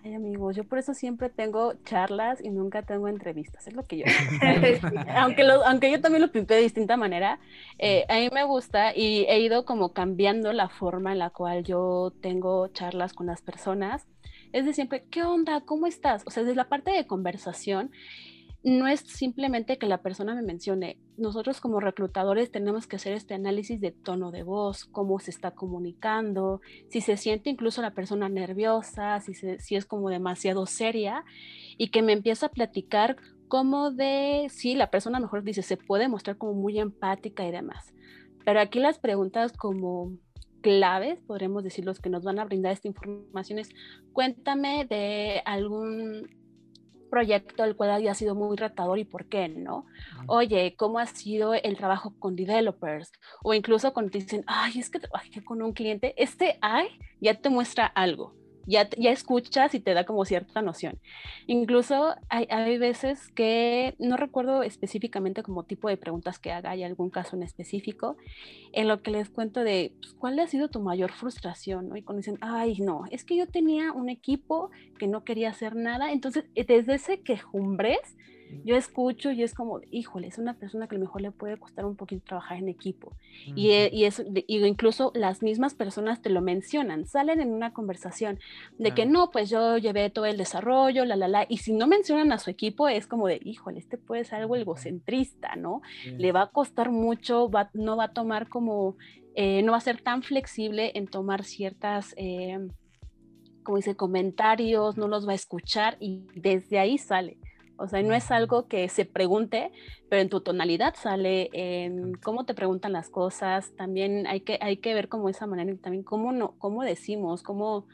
[0.06, 4.06] Amigos, yo por eso siempre tengo charlas y nunca tengo entrevistas, es lo que yo.
[5.16, 7.40] aunque, aunque yo también lo pinté de distinta manera,
[7.78, 11.64] eh, a mí me gusta y he ido como cambiando la forma en la cual
[11.64, 14.08] yo tengo charlas con las personas.
[14.54, 15.62] Es de siempre, ¿qué onda?
[15.62, 16.24] ¿Cómo estás?
[16.26, 17.92] O sea, desde la parte de conversación
[18.64, 20.98] no es simplemente que la persona me mencione.
[21.16, 25.52] Nosotros como reclutadores tenemos que hacer este análisis de tono de voz, cómo se está
[25.52, 31.24] comunicando, si se siente incluso la persona nerviosa, si, es como demasiado seria
[31.78, 33.18] y que me empieza a platicar
[33.48, 37.94] como de, sí, la persona mejor dice, se puede mostrar como muy empática y demás.
[38.44, 40.18] Pero aquí las preguntas como
[40.62, 43.70] claves, podremos decir, los que nos van a brindar esta información es,
[44.12, 46.37] cuéntame de algún
[47.10, 49.86] proyecto el cual haya sido muy retador y por qué, ¿no?
[50.28, 53.12] Oye, ¿cómo ha sido el trabajo con developers?
[53.44, 56.88] O incluso cuando te dicen, ay, es que trabajé con un cliente, este ay
[57.20, 58.37] ya te muestra algo
[58.68, 61.00] ya, escuchas y te da como cierta noción.
[61.48, 66.84] Incluso hay, hay, veces que no recuerdo específicamente como tipo de preguntas que haga, hay
[66.84, 68.18] algún caso en específico,
[68.74, 71.96] en lo que les cuento de pues, cuál ha sido tu mayor frustración, ¿no?
[71.96, 75.76] Y cuando dicen, ay, no, es que yo tenía un equipo que no quería hacer
[75.76, 78.18] nada, entonces desde ese quejumbres,
[78.64, 81.58] yo escucho y es como, híjole, es una persona que a lo mejor le puede
[81.58, 83.14] costar un poquito trabajar en equipo.
[83.56, 87.74] y, eh, y, es, y incluso las mismas personas te lo mencionan, salen en una
[87.74, 88.40] conversación
[88.78, 91.88] de que no, pues yo llevé todo el desarrollo, la, la, la, y si no
[91.88, 95.82] mencionan a su equipo es como de, híjole, este puede ser algo egocentrista, ¿no?
[96.18, 98.98] Le va a costar mucho, va, no va a tomar como,
[99.36, 102.14] eh, no va a ser tan flexible en tomar ciertas...
[102.18, 102.60] Eh,
[103.68, 107.38] como dice, comentarios, no los va a escuchar y desde ahí sale.
[107.78, 109.72] O sea, no es algo que se pregunte,
[110.10, 114.78] pero en tu tonalidad sale, en cómo te preguntan las cosas, también hay que, hay
[114.78, 117.88] que ver como esa manera también cómo, no, cómo decimos, cómo,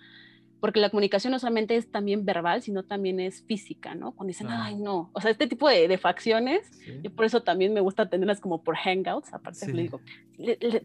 [0.60, 4.14] porque la comunicación no solamente es también verbal, sino también es física, ¿no?
[4.14, 6.72] Cuando dicen, ay, no, o sea, este tipo de, de facciones,
[7.04, 10.00] y por eso también me gusta tenerlas como por hangouts, aparte le digo,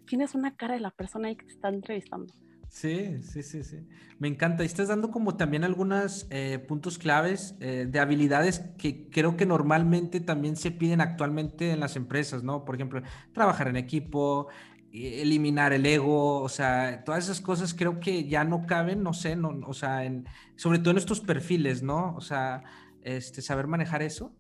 [0.06, 2.34] tienes una cara de la persona ahí que te está entrevistando.
[2.68, 3.78] Sí, sí, sí, sí.
[4.18, 4.62] Me encanta.
[4.62, 9.46] Y estás dando como también algunos eh, puntos claves eh, de habilidades que creo que
[9.46, 12.64] normalmente también se piden actualmente en las empresas, ¿no?
[12.64, 13.02] Por ejemplo,
[13.32, 14.48] trabajar en equipo,
[14.92, 19.12] e, eliminar el ego, o sea, todas esas cosas creo que ya no caben, no
[19.12, 20.26] sé, no, o sea, en,
[20.56, 22.14] sobre todo en estos perfiles, ¿no?
[22.16, 22.64] O sea,
[23.02, 24.34] este, saber manejar eso.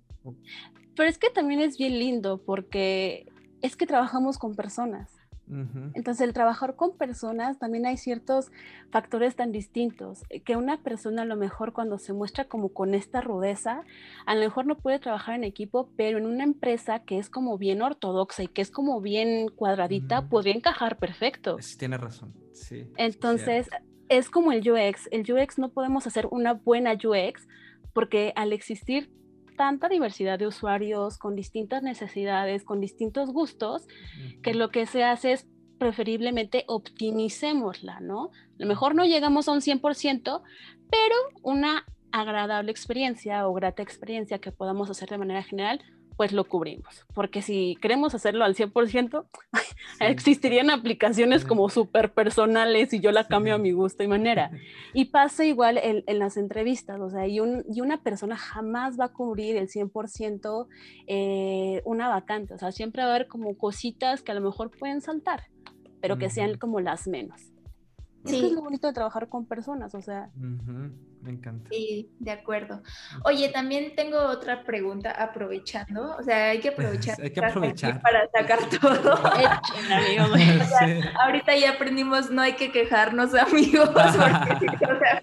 [0.96, 3.26] Pero es que también es bien lindo porque
[3.62, 5.17] es que trabajamos con personas.
[5.94, 8.50] Entonces, el trabajar con personas también hay ciertos
[8.90, 12.94] factores tan distintos, eh, que una persona a lo mejor cuando se muestra como con
[12.94, 13.82] esta rudeza,
[14.26, 17.58] a lo mejor no puede trabajar en equipo, pero en una empresa que es como
[17.58, 21.56] bien ortodoxa y que es como bien cuadradita, podría encajar perfecto.
[21.78, 22.90] tiene razón, sí.
[22.96, 23.68] Entonces,
[24.08, 25.08] es como el UX.
[25.10, 27.46] El UX no podemos hacer una buena UX
[27.92, 29.10] porque al existir
[29.58, 33.86] tanta diversidad de usuarios con distintas necesidades, con distintos gustos,
[34.42, 35.46] que lo que se hace es
[35.78, 38.30] preferiblemente optimicémosla, ¿no?
[38.32, 40.42] A lo mejor no llegamos a un 100%,
[40.90, 45.82] pero una agradable experiencia o grata experiencia que podamos hacer de manera general,
[46.18, 47.06] pues lo cubrimos.
[47.14, 49.24] Porque si queremos hacerlo al 100%,
[50.00, 54.50] existirían aplicaciones como súper personales y yo la cambio a mi gusto y manera.
[54.94, 59.04] Y pasa igual en, las entrevistas, o sea, y, un, y, una persona jamás va
[59.04, 60.66] a cubrir el 100%
[61.06, 64.70] eh, una vacante, o sea, siempre va a haber como cositas que a lo mejor
[64.76, 65.44] pueden saltar,
[66.00, 67.52] pero que sean como las menos.
[68.24, 68.46] Sí.
[68.46, 70.32] es lo bonito de trabajar con personas, o sea.
[71.22, 71.68] Me encanta.
[71.70, 72.82] Sí, de acuerdo.
[73.24, 78.00] Oye, también tengo otra pregunta aprovechando, o sea, hay que aprovechar, hay que aprovechar.
[78.00, 79.14] para sacar todo.
[81.20, 84.66] Ahorita ya aprendimos, no hay que quejarnos, amigos, porque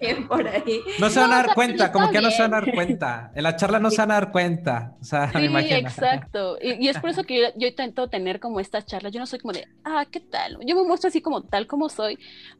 [0.00, 0.82] bien por ahí.
[0.98, 3.32] No se van a dar cuenta, como que no se van a dar cuenta.
[3.34, 4.94] En la charla no se van a dar cuenta.
[5.00, 6.58] O sea, sí, exacto.
[6.60, 9.12] Y, es por eso que yo, yo intento tener como estas charlas.
[9.12, 10.58] Yo no soy como de, ah, ¿qué tal?
[10.66, 12.18] Yo me muestro así como tal como soy,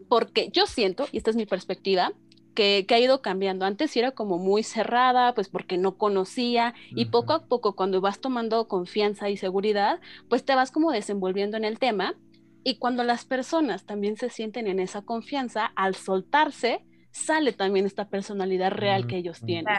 [0.08, 2.12] porque yo siento, y esta es mi perspectiva,
[2.56, 3.64] que, ha ido cambiando.
[3.64, 8.18] Antes era como muy cerrada, pues porque no conocía y poco a poco cuando vas
[8.18, 12.16] tomando confianza y seguridad, pues te vas como desenvolviendo en el tema
[12.64, 18.08] y cuando las personas también se sienten en esa confianza, al soltarse, sale también esta
[18.08, 19.72] personalidad real que ellos tienen.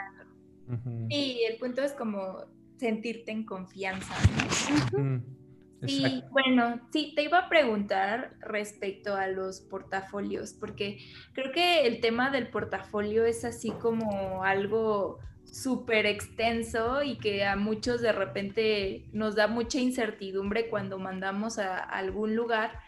[1.09, 2.45] Y el punto es como
[2.77, 4.15] sentirte en confianza.
[5.85, 10.99] Sí, bueno, sí, te iba a preguntar respecto a los portafolios, porque
[11.33, 17.55] creo que el tema del portafolio es así como algo súper extenso y que a
[17.55, 22.79] muchos de repente nos da mucha incertidumbre cuando mandamos a, algún lugar,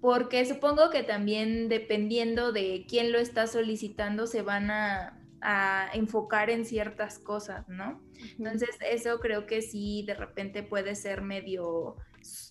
[0.00, 6.50] porque supongo que también dependiendo de quién lo está solicitando se van a, a enfocar
[6.50, 8.02] en ciertas cosas, ¿no?
[8.38, 11.96] Entonces eso creo que sí de repente puede ser medio,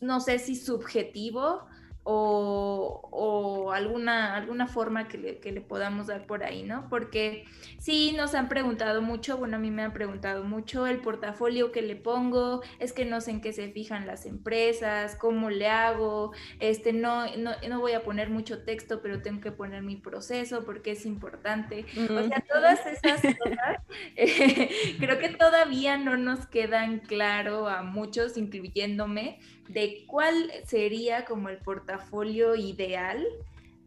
[0.02, 1.68] no sé si subjetivo
[2.06, 6.88] o, alguna, alguna forma que le, que le, podamos dar por ahí, ¿no?
[6.90, 7.46] Porque
[7.80, 11.82] sí nos han preguntado mucho, bueno, a mí me han preguntado mucho el portafolio que
[11.82, 16.34] le pongo, es que no sé en qué se fijan las empresas, cómo le hago,
[16.60, 20.66] este, no, no, no voy a poner mucho texto, pero tengo que poner mi proceso
[20.66, 21.86] porque es importante.
[22.04, 23.78] O sea, todas esas cosas
[24.18, 24.70] eh,
[25.00, 31.58] creo que todavía no nos quedan claro a muchos, incluyéndome, de cuál sería como el
[31.58, 33.26] portafolio ideal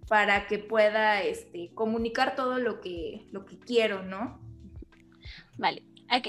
[0.09, 4.39] para que pueda este, comunicar todo lo que, lo que quiero, ¿no?
[5.59, 5.83] Vale,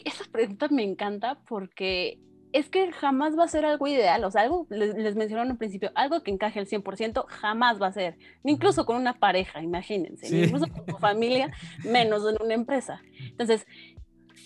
[0.05, 2.19] esa pregunta me encanta porque
[2.53, 5.57] es que jamás va a ser algo ideal, o sea, algo, les, les mencionaron al
[5.57, 10.35] principio, algo que encaje al 100% jamás va a ser, incluso con una pareja, imagínense,
[10.35, 11.51] incluso con tu familia,
[11.83, 13.01] menos en una empresa.
[13.19, 13.67] Entonces,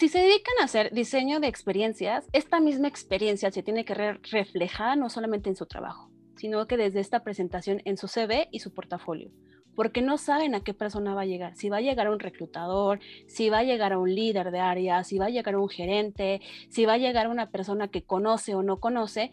[0.02, 4.20] si se dedican a hacer diseño de experiencias, esta misma experiencia se tiene que ver
[4.32, 8.62] reflejada no solamente en su trabajo, sino que desde esta presentación en su CV y
[8.62, 9.30] su portafolio,
[9.76, 12.18] porque no saben a qué persona va a llegar, si va a llegar a un
[12.18, 15.60] reclutador, si va a llegar a un líder de área, si va a llegar a
[15.60, 16.41] un gerente,
[16.72, 19.30] si va a llegar a una persona que conoce o no conoce,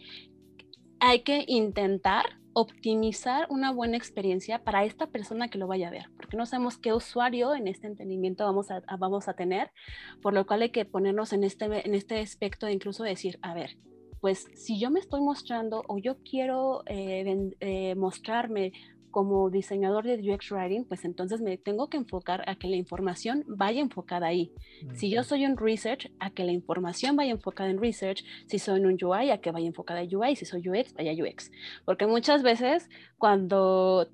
[1.01, 2.27] hay que intentar
[2.59, 6.77] optimizar una buena experiencia para esta persona que lo vaya a ver, porque no sabemos
[6.77, 9.71] qué usuario en este entendimiento vamos a, vamos a tener,
[10.21, 13.55] por lo cual hay que ponernos en este, en este aspecto de incluso decir, a
[13.55, 13.79] ver,
[14.21, 18.73] pues si yo me estoy mostrando o yo quiero eh, eh, mostrarme
[19.11, 23.45] como diseñador de UX Writing, pues entonces me tengo que enfocar a que la información
[23.47, 24.53] vaya enfocada ahí.
[24.95, 28.25] Si yo soy un research, a que la información vaya enfocada en research.
[28.47, 30.37] Si soy un UI, a que vaya enfocada en UI.
[30.37, 31.51] Si soy UX, vaya UX.
[31.85, 34.09] Porque muchas veces cuando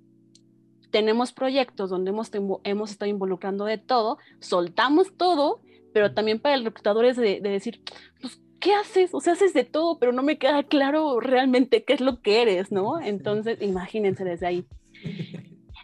[0.90, 2.30] tenemos proyectos donde hemos,
[2.62, 5.60] hemos estado involucrando de todo, soltamos todo,
[5.92, 7.82] pero también para el reclutador es de, de decir,
[8.20, 9.12] pues, ¿qué haces?
[9.12, 12.42] O sea, haces de todo, pero no me queda claro realmente qué es lo que
[12.42, 13.00] eres, ¿no?
[13.00, 14.66] Entonces, imagínense desde ahí.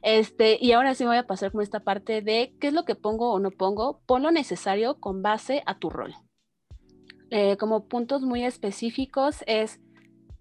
[0.03, 2.85] Este, y ahora sí me voy a pasar con esta parte de qué es lo
[2.85, 4.01] que pongo o no pongo.
[4.07, 6.15] Pon lo necesario con base a tu rol.
[7.31, 9.81] Eh, como puntos muy específicos es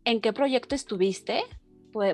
[0.06, 1.44] en qué proyecto estuviste,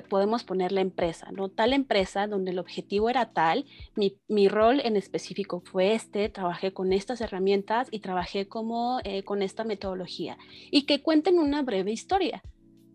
[0.08, 1.48] podemos poner la empresa, ¿no?
[1.48, 6.72] Tal empresa donde el objetivo era tal, mi, mi rol en específico fue este, trabajé
[6.72, 10.38] con estas herramientas y trabajé como eh, con esta metodología.
[10.70, 12.42] Y que cuenten una breve historia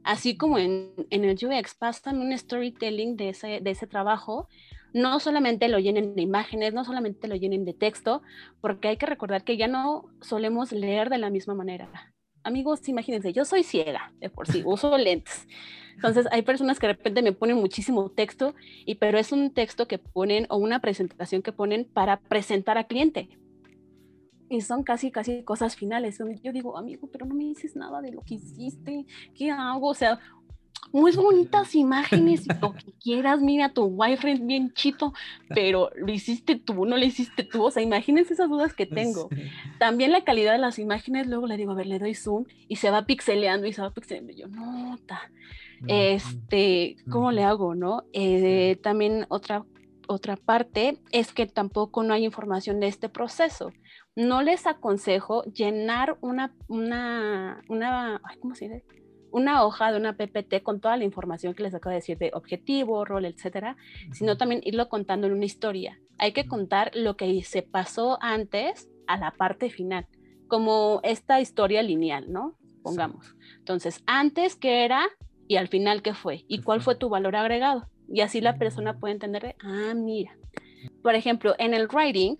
[0.03, 4.47] así como en, en el UX, pasan un storytelling de ese, de ese trabajo,
[4.93, 8.21] no solamente lo llenen de imágenes, no solamente lo llenen de texto,
[8.59, 12.13] porque hay que recordar que ya no solemos leer de la misma manera.
[12.43, 15.47] Amigos, imagínense, yo soy ciega de por sí, uso lentes.
[15.95, 19.87] Entonces hay personas que de repente me ponen muchísimo texto, y, pero es un texto
[19.87, 23.29] que ponen o una presentación que ponen para presentar al cliente
[24.51, 26.19] y son casi, casi cosas finales.
[26.43, 29.87] Yo digo, amigo, pero no me dices nada de lo que hiciste, ¿qué hago?
[29.87, 30.19] O sea,
[30.91, 35.13] muy bonitas imágenes, lo que quieras, mira tu boyfriend bien chito,
[35.47, 39.29] pero lo hiciste tú, no lo hiciste tú, o sea, imagínense esas dudas que tengo.
[39.79, 42.75] También la calidad de las imágenes, luego le digo, a ver, le doy zoom y
[42.75, 44.33] se va pixeleando y se va pixeleando.
[44.33, 45.31] Y yo, nota,
[45.87, 48.03] este, ¿cómo le hago, no?
[48.11, 49.63] Eh, también otra,
[50.13, 53.71] otra parte es que tampoco no hay información de este proceso
[54.15, 58.85] no les aconsejo llenar una, una, una, ¿cómo se dice?
[59.31, 62.31] Una hoja de una PPT con toda la información que les acabo de decir de
[62.33, 63.77] objetivo, rol, etcétera,
[64.11, 65.97] sino también irlo contando en una historia.
[66.17, 70.07] Hay que contar lo que se pasó antes a la parte final,
[70.47, 72.57] como esta historia lineal, ¿no?
[72.83, 73.35] Pongamos.
[73.59, 75.07] Entonces, antes qué era
[75.47, 77.87] y al final qué fue y cuál fue tu valor agregado.
[78.13, 80.37] Y así la persona puede entender, ah, mira.
[81.01, 82.35] Por ejemplo, en el writing,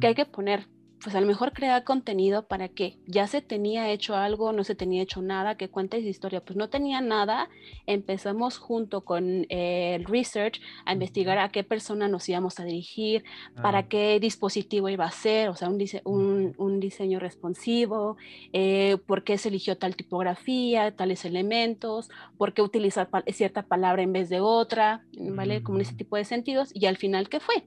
[0.00, 0.68] que hay que poner
[1.02, 4.74] pues a lo mejor crear contenido para que ya se tenía hecho algo, no se
[4.74, 6.40] tenía hecho nada, que cuentes historia.
[6.40, 7.48] Pues no tenía nada,
[7.86, 13.24] empezamos junto con eh, el research a investigar a qué persona nos íbamos a dirigir,
[13.62, 13.88] para ah.
[13.88, 18.16] qué dispositivo iba a ser, o sea, un, un, diseño responsivo,
[18.52, 24.12] eh, por qué se eligió tal tipografía, tales elementos, por qué utilizar cierta palabra en
[24.12, 25.62] vez de otra, ¿vale?
[25.62, 25.96] Como en ese mm.
[25.96, 26.70] tipo de sentidos.
[26.74, 27.64] Y al final, ¿qué fue?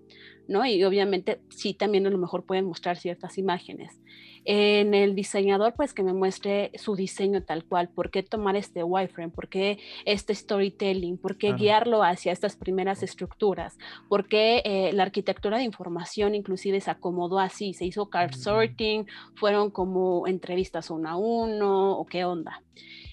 [0.49, 0.65] ¿No?
[0.65, 4.01] Y obviamente sí también a lo mejor pueden mostrar ciertas imágenes.
[4.45, 8.83] En el diseñador, pues que me muestre su diseño tal cual, por qué tomar este
[8.83, 13.77] wireframe, por qué este storytelling, por qué guiarlo hacia estas primeras estructuras,
[14.07, 18.39] por qué eh, la arquitectura de información inclusive se acomodó así, se hizo card mm.
[18.39, 22.63] sorting, fueron como entrevistas uno a uno o qué onda.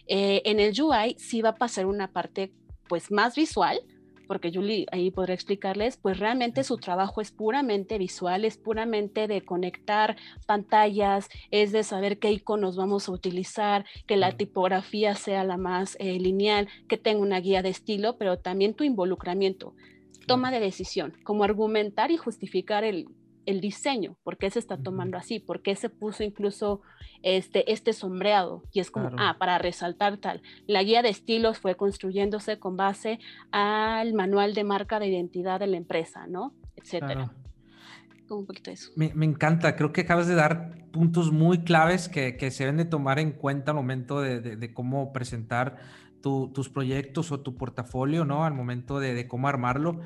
[0.06, 2.52] Eh, en el UI sí va a pasar una parte
[2.88, 3.80] pues más visual,
[4.26, 9.42] porque Julie ahí podría explicarles, pues realmente su trabajo es puramente visual, es puramente de
[9.42, 10.16] conectar
[10.46, 15.96] pantallas, es de saber qué iconos vamos a utilizar, que la tipografía sea la más
[16.00, 19.74] eh, lineal, que tenga una guía de estilo, pero también tu involucramiento,
[20.26, 23.08] toma de decisión, como argumentar y justificar el
[23.46, 26.82] el diseño, por qué se está tomando así, por qué se puso incluso
[27.22, 30.42] este, este sombreado y es como, ah, para resaltar tal.
[30.66, 33.18] La guía de estilos fue construyéndose con base
[33.52, 36.54] al manual de marca de identidad de la empresa, ¿no?
[36.76, 37.32] Etcétera.
[38.28, 38.90] Como un poquito eso.
[38.96, 42.84] Me, encanta, creo que acabas de dar puntos muy claves que, que se deben de
[42.84, 45.76] tomar en cuenta al momento de, de, cómo presentar
[46.20, 48.44] tus proyectos o tu portafolio, ¿no?
[48.44, 50.00] Al momento de, de cómo armarlo.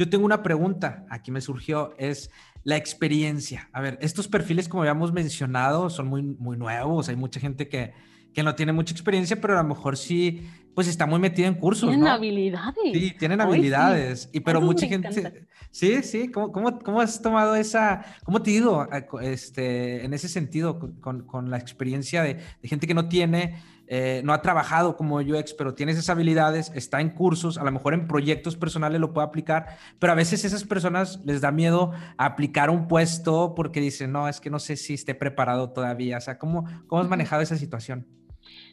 [0.00, 2.30] Yo tengo una pregunta, aquí me surgió, es
[2.64, 3.68] la experiencia.
[3.70, 7.10] A ver, estos perfiles, como habíamos mencionado, son muy, muy nuevos.
[7.10, 7.92] Hay mucha gente que,
[8.32, 11.54] que no tiene mucha experiencia, pero a lo mejor sí, pues está muy metida en
[11.54, 11.90] cursos.
[11.90, 12.92] Tienen habilidades.
[12.94, 14.30] Sí, tienen habilidades.
[14.32, 15.46] Y pero mucha gente.
[15.70, 16.30] Sí, sí.
[16.30, 18.02] ¿Cómo, cómo, cómo has tomado esa.
[18.24, 18.88] ¿Cómo te ha ido
[19.20, 23.62] este, en ese sentido con, con la experiencia de, de, gente que no tiene
[23.92, 27.72] eh, no ha trabajado como UX, pero tiene esas habilidades, está en cursos, a lo
[27.72, 29.66] mejor en proyectos personales lo puede aplicar,
[29.98, 34.40] pero a veces esas personas les da miedo aplicar un puesto porque dicen, no, es
[34.40, 36.18] que no sé si esté preparado todavía.
[36.18, 38.06] O sea, ¿cómo, cómo has manejado esa situación?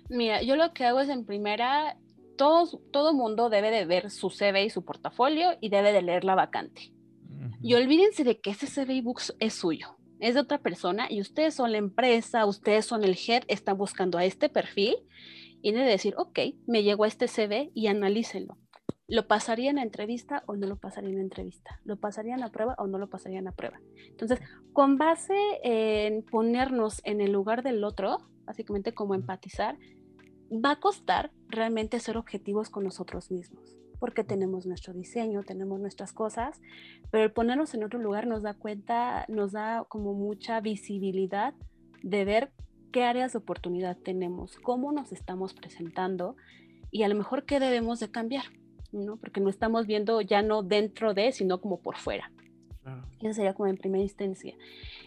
[0.07, 1.97] Mira, yo lo que hago es en primera,
[2.37, 6.25] todo, todo mundo debe de ver su CV y su portafolio y debe de leer
[6.25, 6.93] la vacante.
[7.63, 11.53] Y olvídense de que ese CV books es suyo es de otra persona y ustedes
[11.53, 14.95] son la empresa, ustedes son el head, están buscando a este perfil
[15.61, 18.57] y de decir, ok, me llegó este CV y analícenlo.
[19.07, 21.79] ¿Lo pasarían a entrevista o no lo pasarían a entrevista?
[21.85, 23.79] ¿Lo pasarían a prueba o no lo pasarían a prueba?
[24.09, 24.39] Entonces,
[24.73, 29.77] con base en ponernos en el lugar del otro, básicamente como empatizar,
[30.51, 36.13] va a costar realmente ser objetivos con nosotros mismos porque tenemos nuestro diseño, tenemos nuestras
[36.13, 36.61] cosas,
[37.11, 41.53] pero el ponernos en otro lugar nos da cuenta, nos da como mucha visibilidad
[42.03, 42.51] de ver
[42.91, 46.35] qué áreas de oportunidad tenemos, cómo nos estamos presentando
[46.91, 48.45] y a lo mejor qué debemos de cambiar,
[48.91, 49.17] ¿no?
[49.17, 52.31] Porque no estamos viendo ya no dentro de, sino como por fuera.
[53.19, 54.55] Eso sería como en primera instancia.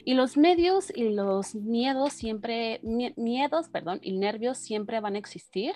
[0.05, 5.73] Y los medios y los miedos siempre, miedos, perdón, y nervios siempre van a existir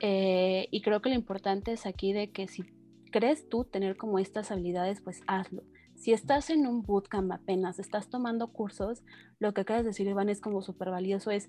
[0.00, 2.64] eh, y creo que lo importante es aquí de que si
[3.10, 5.62] crees tú tener como estas habilidades, pues hazlo.
[5.94, 9.04] Si estás en un bootcamp apenas, estás tomando cursos,
[9.38, 11.48] lo que acabas de decir, Iván, es como súper valioso, es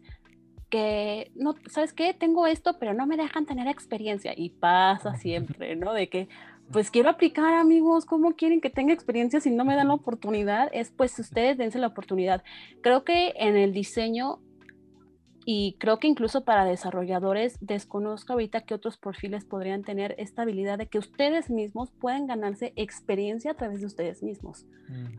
[0.70, 2.14] que, no, ¿sabes qué?
[2.14, 4.34] Tengo esto, pero no me dejan tener experiencia.
[4.36, 5.94] Y pasa siempre, ¿no?
[5.94, 6.30] De que,
[6.72, 10.70] pues quiero aplicar, amigos, ¿cómo quieren que tenga experiencia si no me dan la oportunidad?
[10.74, 12.44] Es pues ustedes dense la oportunidad.
[12.82, 14.40] Creo que en el diseño
[15.48, 20.80] y creo que incluso para desarrolladores desconozco ahorita que otros perfiles podrían tener esta habilidad
[20.80, 24.66] de que ustedes mismos pueden ganarse experiencia a través de ustedes mismos.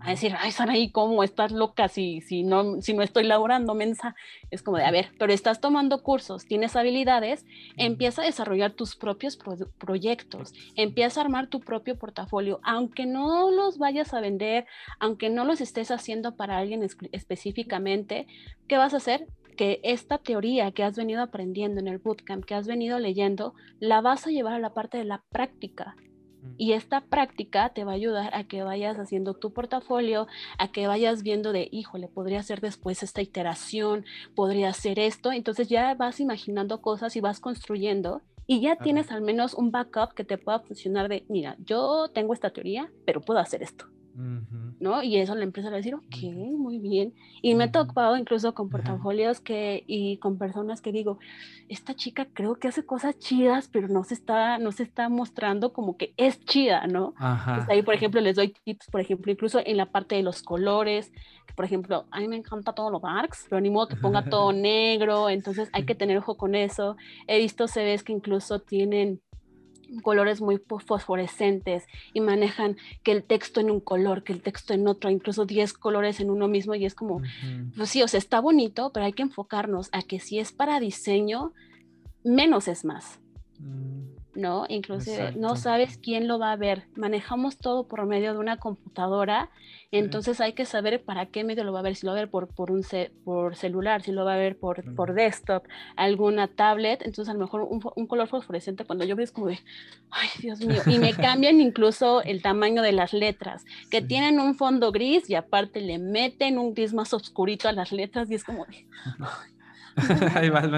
[0.00, 4.16] A decir, ay, Saraí, ¿cómo estás loca si, si, no, si no estoy laborando, mensa?
[4.50, 7.46] Es como de, a ver, pero estás tomando cursos, tienes habilidades,
[7.76, 9.38] empieza a desarrollar tus propios
[9.78, 14.66] proyectos, empieza a armar tu propio portafolio, aunque no los vayas a vender,
[14.98, 18.26] aunque no los estés haciendo para alguien específicamente,
[18.66, 19.28] ¿qué vas a hacer?
[19.56, 24.00] Que esta teoría que has venido aprendiendo en el bootcamp, que has venido leyendo, la
[24.00, 25.96] vas a llevar a la parte de la práctica.
[26.42, 26.54] Mm.
[26.58, 30.26] Y esta práctica te va a ayudar a que vayas haciendo tu portafolio,
[30.58, 34.04] a que vayas viendo de, híjole, podría ser después esta iteración,
[34.34, 35.32] podría ser esto.
[35.32, 40.14] Entonces ya vas imaginando cosas y vas construyendo y ya tienes al menos un backup
[40.14, 43.86] que te pueda funcionar de, mira, yo tengo esta teoría, pero puedo hacer esto.
[44.16, 45.02] ¿No?
[45.02, 46.16] Y eso la empresa va a decir, ok,
[46.56, 47.14] muy bien.
[47.42, 51.18] Y me he tocado incluso con portafolios que, y con personas que digo,
[51.68, 55.72] esta chica creo que hace cosas chidas, pero no se está, no se está mostrando
[55.72, 57.14] como que es chida, ¿no?
[57.68, 61.12] ahí, por ejemplo, les doy tips, por ejemplo, incluso en la parte de los colores,
[61.54, 64.52] por ejemplo, a mí me encanta todo lo darks, pero ni modo que ponga todo
[64.52, 66.96] negro, entonces hay que tener ojo con eso.
[67.26, 69.20] He visto CVs que incluso tienen
[70.02, 74.86] colores muy fosforescentes y manejan que el texto en un color, que el texto en
[74.88, 77.22] otro, incluso 10 colores en uno mismo y es como,
[77.76, 80.80] pues sí, o sea, está bonito, pero hay que enfocarnos a que si es para
[80.80, 81.52] diseño,
[82.24, 83.20] menos es más.
[83.58, 84.25] Mm.
[84.36, 84.66] ¿No?
[84.68, 86.84] Inclusive no sabes quién lo va a ver.
[86.94, 89.50] Manejamos todo por medio de una computadora,
[89.90, 92.20] entonces hay que saber para qué medio lo va a ver, si lo va a
[92.20, 92.84] ver por, por, un
[93.24, 95.64] por celular, si lo va a ver por, por desktop,
[95.96, 99.58] alguna tablet, entonces a lo mejor un, color fosforescente cuando yo veo es como de,
[100.10, 104.54] ay Dios mío, y me cambian incluso el tamaño de las letras, que tienen un
[104.56, 108.44] fondo gris y aparte le meten un gris más oscurito a las letras y es
[108.44, 108.86] como de...
[110.34, 110.68] Ahí vas,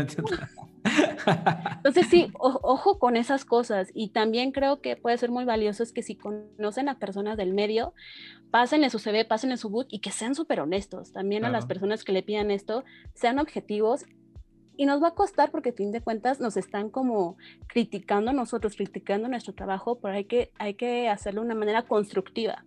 [1.77, 5.93] entonces sí, ojo con esas cosas y también creo que puede ser muy valioso es
[5.93, 7.95] que si conocen a personas del medio,
[8.51, 11.13] pásenle su CV, pásenle su book y que sean súper honestos.
[11.13, 14.05] También a las personas que le pidan esto, sean objetivos
[14.79, 18.77] y nos va a costar porque a fin de cuentas nos están como criticando nosotros,
[18.77, 22.65] criticando nuestro trabajo, pero hay que, hay que hacerlo de una manera constructiva.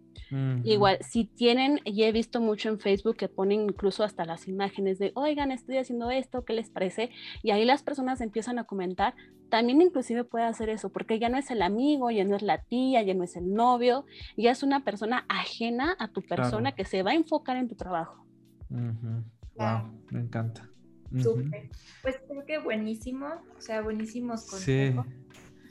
[0.63, 4.97] Igual, si tienen, y he visto mucho en Facebook que ponen incluso hasta las imágenes
[4.97, 7.09] de, oigan, estoy haciendo esto, ¿qué les parece?
[7.43, 9.13] Y ahí las personas empiezan a comentar,
[9.49, 12.61] también inclusive puede hacer eso, porque ya no es el amigo, ya no es la
[12.61, 14.05] tía, ya no es el novio,
[14.37, 17.75] ya es una persona ajena a tu persona que se va a enfocar en tu
[17.75, 18.25] trabajo.
[18.69, 20.70] Wow, me encanta.
[22.01, 25.05] Pues creo que buenísimo, o sea, buenísimos consejos.
[25.05, 25.21] Sí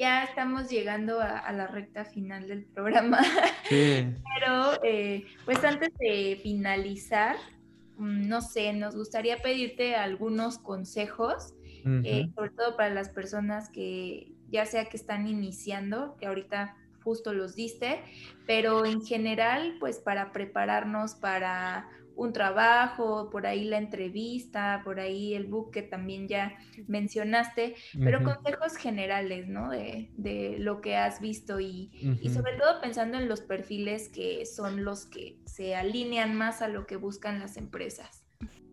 [0.01, 3.20] ya estamos llegando a, la recta final del programa.
[3.68, 7.36] Pero eh, pues antes de finalizar,
[7.99, 11.53] mm, no sé, nos gustaría pedirte algunos consejos,
[11.84, 17.34] eh, sobre todo para las personas que ya sea que están iniciando, que ahorita justo
[17.34, 18.03] los diste,
[18.47, 21.88] pero en general, pues para prepararnos para
[22.21, 26.55] un trabajo, por ahí la entrevista, por ahí el book que también ya
[26.87, 29.71] mencionaste, pero consejos generales, ¿no?
[29.71, 31.91] De, de, lo que has visto y,
[32.21, 36.68] y, sobre todo pensando en los perfiles que son los que se alinean más a
[36.68, 38.23] lo que buscan las empresas.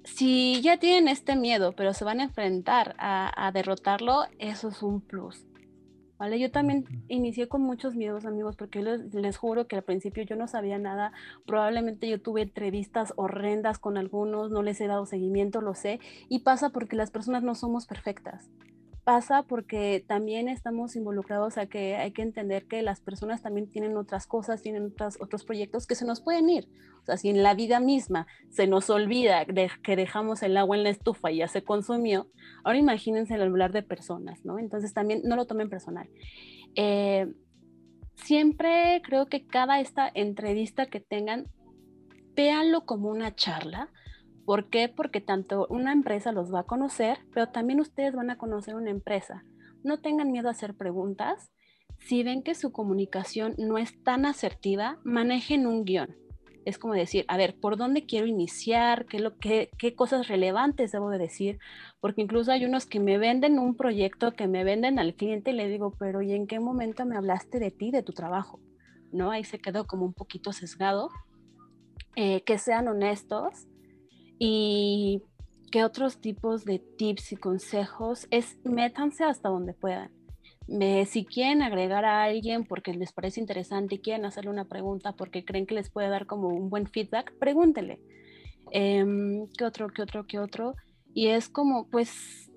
[0.04, 4.84] Si ya tienen este miedo, pero se van a enfrentar a, a derrotarlo, eso es
[4.84, 5.47] un plus.
[6.18, 6.40] ¿Vale?
[6.40, 10.36] Yo también inicié con muchos miedos, amigos, porque les, les, juro que al principio yo
[10.36, 11.12] no sabía nada.
[11.46, 16.00] Probablemente yo tuve entrevistas horrendas con algunos, no les he dado seguimiento, lo sé.
[16.30, 18.50] Y pasa porque las personas no somos perfectas
[19.08, 23.96] pasa porque también estamos involucrados a que hay que entender que las personas también tienen
[23.96, 26.68] otras cosas, tienen otras, otros proyectos que se nos pueden ir.
[27.04, 30.84] O sea, si en la vida misma se nos olvida que dejamos el agua en
[30.84, 32.28] la estufa y ya se consumió,
[32.66, 34.60] ahora imagínense el hablar de personas, ¿no?
[34.60, 36.10] Entonces también no lo tomen personal.
[36.76, 37.34] Eh,
[38.16, 41.46] siempre creo que cada esta entrevista que tengan,
[42.36, 43.90] véanlo como una charla,
[44.48, 44.88] ¿Por qué?
[44.88, 48.92] Porque tanto una empresa los va a conocer, pero también ustedes van a conocer una
[48.92, 49.44] empresa.
[49.84, 51.52] No tengan miedo a hacer preguntas.
[52.00, 56.16] Si ven que su comunicación no es tan asertiva, manejen un guion.
[56.64, 59.06] Es como decir, a ver, ¿por dónde quiero iniciar?
[59.06, 61.60] ¿Qué, lo, qué, qué cosas relevantes debo de decir?
[62.00, 65.56] Porque incluso hay unos que me venden un proyecto, que me venden al cliente y
[65.56, 68.62] le digo, pero ¿y en qué momento me hablaste de ti, de tu trabajo?
[69.12, 69.30] ¿No?
[69.30, 71.10] Ahí se quedó como un poquito sesgado.
[72.16, 73.68] Eh, que sean honestos,
[74.40, 75.22] y
[75.72, 80.12] qué otros tipos de tips y consejos es métanse hasta donde puedan.
[81.06, 85.46] si quieren agregar a alguien porque les parece interesante y quieren hacerle una pregunta porque
[85.46, 88.00] creen que les puede dar como un buen feedback, pregúntele.
[88.72, 90.76] Em, ¿Qué otro, qué otro, qué otro?
[91.14, 92.52] Y es como, pues,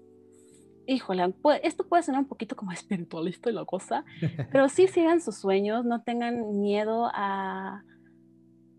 [0.86, 4.04] híjole, esto puede sonar un poquito como espiritualista y la cosa,
[4.52, 7.82] pero sí sigan sus sueños, no tengan miedo a,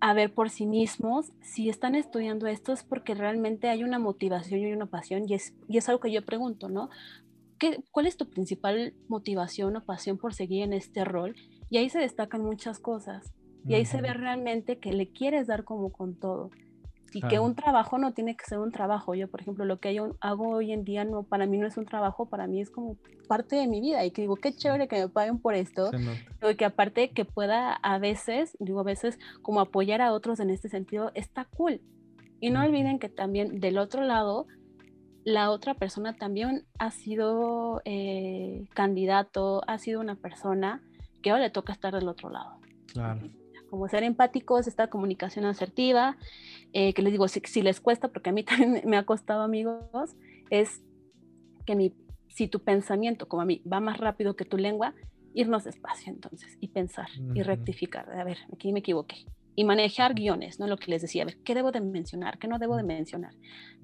[0.02, 1.32] a ver por sí mismos.
[1.42, 5.54] Si están estudiando esto es porque realmente hay una motivación y una pasión y es,
[5.70, 6.90] y es algo que yo pregunto, ¿no?
[7.58, 11.36] ¿Qué, ¿Cuál es tu principal motivación o pasión por seguir en este rol?
[11.70, 13.32] Y ahí se destacan muchas cosas.
[13.68, 16.50] Y ahí se ve realmente que le quieres dar como con todo
[17.14, 19.16] y que un trabajo no tiene que ser un trabajo.
[19.16, 21.78] Yo, por ejemplo, lo que yo hago hoy en día no, para mí no es
[21.78, 22.98] un trabajo, para mí es como
[23.28, 25.92] parte de mi vida y que digo, qué chévere que me paguen por esto,
[26.40, 30.50] pero que aparte que pueda a veces, digo a veces, como apoyar a otros en
[30.50, 31.82] este sentido, está cool.
[32.40, 34.48] Y no olviden que también del otro lado,
[35.24, 40.82] la otra persona también ha sido eh, candidato, ha sido una persona
[41.22, 42.58] que ahora le toca estar del otro lado.
[42.88, 43.22] Claro
[43.72, 46.18] como ser empáticos, esta comunicación asertiva,
[46.74, 50.16] eh, que les digo, si, les cuesta, porque a mí también me ha costado amigos,
[50.52, 50.84] es
[51.66, 51.94] que mi,
[52.28, 54.94] si tu pensamiento, como a mí, va más rápido que tu lengua,
[55.34, 58.12] irnos despacio entonces y pensar y rectificar.
[58.12, 59.26] A ver, aquí me equivoqué.
[59.54, 60.68] y manejar guiones, ¿no?
[60.68, 62.40] Lo que les decía, a ver, ¿qué debo de mencionar?
[62.40, 63.34] ¿Qué no debo de mencionar?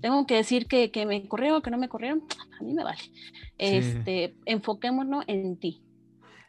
[0.01, 2.23] Tengo que decir que, que me corrieron, que no me corrieron,
[2.59, 3.01] a mí me vale.
[3.57, 5.81] Este, enfoquémonos en ti.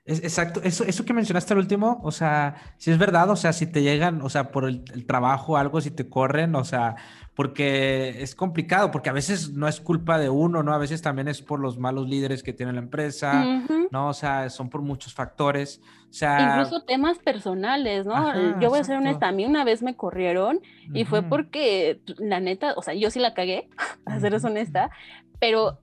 [0.08, 3.66] Exacto, eso, eso que mencionaste al último, o sea, si es verdad, o sea, si
[3.66, 6.96] te llegan, o sea, por el, el trabajo algo, si te corren, o sea,
[7.38, 10.74] porque es complicado, porque a veces no es culpa de uno, ¿no?
[10.74, 14.08] A veces también es por los malos líderes que tiene la empresa, ¿no?
[14.08, 15.80] O sea, son por muchos factores.
[16.10, 18.58] O sea, Incluso temas personales, ¿no?
[18.58, 20.58] yo voy a ser honesta, a mí una vez me corrieron
[20.92, 23.68] y fue porque, la neta, o sea, yo sí la cagué,
[24.04, 24.90] para ser honesta,
[25.38, 25.78] pero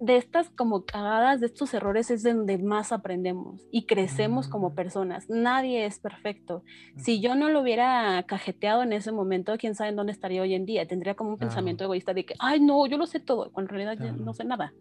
[0.00, 4.74] de estas como cagadas, de estos errores es donde más aprendemos y crecemos como mm.
[4.74, 5.28] personas.
[5.28, 6.62] Nadie es perfecto.
[6.94, 7.00] Mm.
[7.00, 10.54] Si yo no lo hubiera cajeteado en ese momento, quién sabe en dónde estaría hoy
[10.54, 10.86] en día.
[10.86, 13.80] Tendría como un pensamiento egoísta de que, ay, no, yo lo sé todo, cuando en
[13.80, 14.72] realidad no sé nada.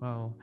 [0.00, 0.36] Wow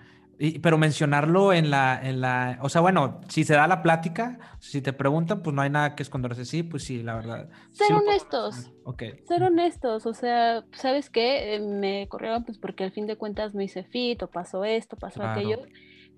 [0.62, 4.82] pero mencionarlo en la, en la, o sea, bueno, si se da la plática, si
[4.82, 7.50] te preguntan, pues no hay nada que esconderse, sí, pues sí, la verdad.
[7.72, 8.72] Ser honestos.
[8.84, 9.04] Ok.
[9.28, 11.56] Ser honestos, o sea, ¿sabes qué?
[11.56, 14.98] Eh, me corrieron pues porque al fin de cuentas me hice fit o pasó esto,
[14.98, 15.60] pasó aquello,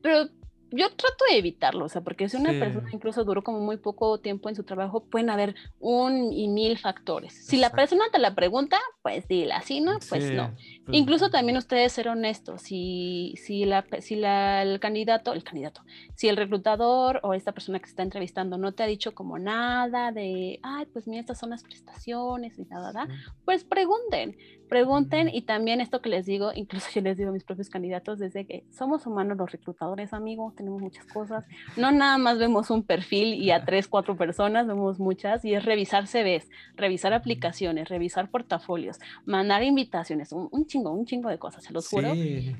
[0.01, 0.29] pero
[0.71, 4.19] yo trato de evitarlo, o sea, porque si una persona incluso duró como muy poco
[4.19, 7.45] tiempo en su trabajo, pueden haber un y mil factores.
[7.45, 10.53] Si la persona te la pregunta, pues dile, así no, pues no.
[10.87, 15.81] Pues incluso también ustedes ser honestos, si, si, la, si la, el candidato, el candidato,
[16.15, 19.37] si el reclutador o esta persona que se está entrevistando no te ha dicho como
[19.37, 23.13] nada de, ay, pues mira, estas son las prestaciones y nada, nada,
[23.43, 24.37] pues pregunten,
[24.69, 28.19] pregunten y también esto que les digo, incluso yo les digo a mis propios candidatos
[28.19, 31.43] desde que somos humanos los reclutadores, amigos, tenemos muchas cosas,
[31.75, 35.65] no nada más vemos un perfil y a tres, cuatro personas, vemos muchas y es
[35.65, 41.73] revisar CVs, revisar aplicaciones, revisar portafolios, mandar invitaciones, un, chingo, un chingo de cosas, se
[41.73, 42.13] los juro,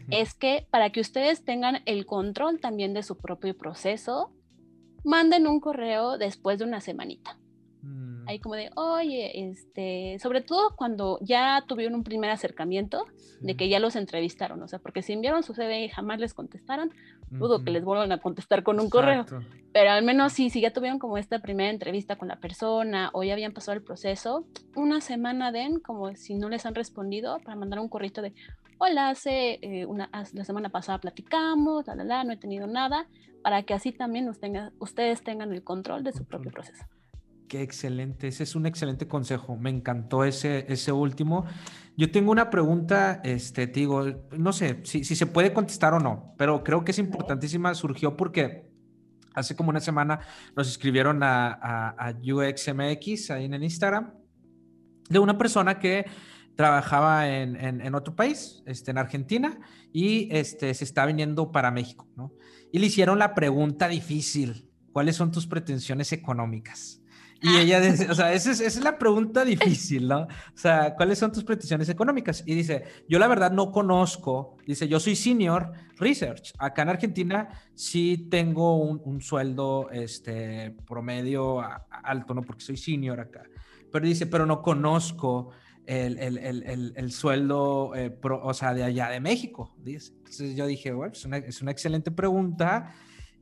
[0.09, 4.32] es que para que ustedes tengan el control también de su propio proceso,
[5.03, 7.39] manden un correo después de una semanita.
[8.26, 13.05] Ahí como de, oye, este, sobre todo cuando ya tuvieron un primer acercamiento
[13.39, 16.34] de que ya los entrevistaron, o sea, porque si enviaron su CV y jamás les
[16.34, 16.91] contestaron,
[17.30, 19.25] dudo que les vuelvan a contestar con un correo,
[19.73, 23.23] pero al menos sí, si ya tuvieron como esta primera entrevista con la persona o
[23.23, 27.55] ya habían pasado el proceso, una semana den como si no les han respondido para
[27.55, 28.34] mandar un correo de,
[28.78, 33.07] hola, hace eh, una, la semana pasada platicamos, la, la, la, no he tenido nada,
[33.43, 34.30] para que así también
[34.80, 36.86] ustedes tengan el control de su propio proceso.
[37.47, 39.55] Qué excelente, ese es un excelente consejo.
[39.55, 41.45] Me encantó ese, ese último.
[41.95, 44.05] Yo tengo una pregunta, este, te digo,
[44.37, 47.73] no sé si, si se puede contestar o no, pero creo que es importantísima.
[47.73, 48.69] Surgió porque
[49.33, 50.19] hace como una semana
[50.55, 54.13] nos escribieron a, a, UXMX ahí en el Instagram
[55.09, 56.05] de una persona que
[56.55, 59.59] trabajaba en, en, en, otro país, este, en Argentina,
[59.93, 62.33] y este, se está viniendo para México, ¿no?
[62.73, 67.01] Y le hicieron la pregunta difícil, ¿cuáles son tus pretensiones económicas?
[67.41, 67.61] Y ah.
[67.61, 70.21] ella dice, o sea, esa es, la pregunta difícil, ¿no?
[70.21, 72.43] O sea, ¿cuáles son tus pretensiones económicas?
[72.45, 76.53] Y dice, yo la verdad no conozco, dice, yo soy senior research.
[76.57, 82.41] Acá en Argentina sí tengo un, sueldo este, promedio alto, ¿no?
[82.41, 83.43] Porque soy senior acá.
[83.91, 85.51] Pero dice, pero no conozco
[85.85, 90.13] el, el, el, el sueldo, eh, o sea, de allá de México, dice.
[90.17, 92.93] Entonces yo dije, bueno, es una, es una excelente pregunta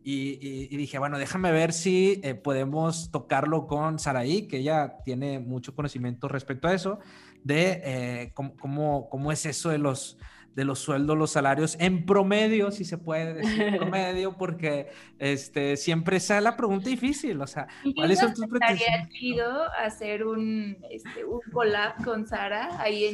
[0.07, 5.73] y, dije, bueno, déjame ver si eh, podemos tocarlo con Saraí, que ella tiene mucho
[5.73, 6.99] conocimiento respecto a eso,
[7.43, 10.19] de eh, cómo, cómo, es eso de los,
[10.53, 16.17] de los sueldos, los salarios en promedio, si se puede decir promedio, porque este, siempre
[16.17, 19.09] esa es la pregunta difícil, o sea, ¿cuáles son tus pretensiones?
[19.09, 23.11] chido hacer un, este, un collab con Sara ahí en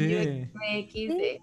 [0.89, 1.07] sí.
[1.07, 1.41] de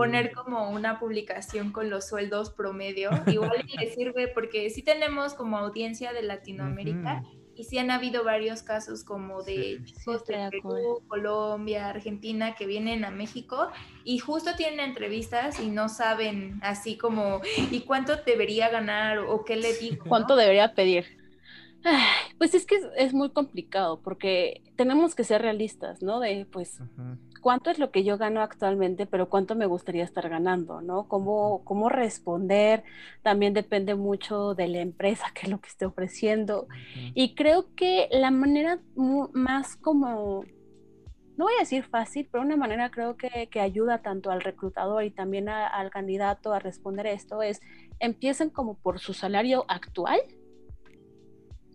[0.00, 3.10] poner como una publicación con los sueldos promedio.
[3.26, 7.22] Igual le sirve porque sí tenemos como audiencia de Latinoamérica
[7.54, 13.04] y sí han habido varios casos como de chicos de Perú, Colombia, Argentina que vienen
[13.04, 13.68] a México
[14.02, 19.56] y justo tienen entrevistas y no saben así como ¿y cuánto debería ganar o qué
[19.56, 20.06] le digo?
[20.08, 21.04] ¿Cuánto debería pedir?
[22.38, 26.20] pues es que es, muy complicado porque tenemos que ser realistas, ¿no?
[26.20, 26.78] De pues
[27.40, 31.08] cuánto es lo que yo gano actualmente, pero cuánto me gustaría estar ganando, ¿no?
[31.08, 32.84] Cómo, cómo responder
[33.22, 36.68] también depende mucho de la empresa, qué es lo que esté ofreciendo.
[37.14, 40.44] Y creo que la manera más como,
[41.36, 45.04] no voy a decir fácil, pero una manera creo que, que ayuda tanto al reclutador
[45.04, 47.60] y también al candidato a responder esto es,
[47.98, 50.20] empiecen como por su salario actual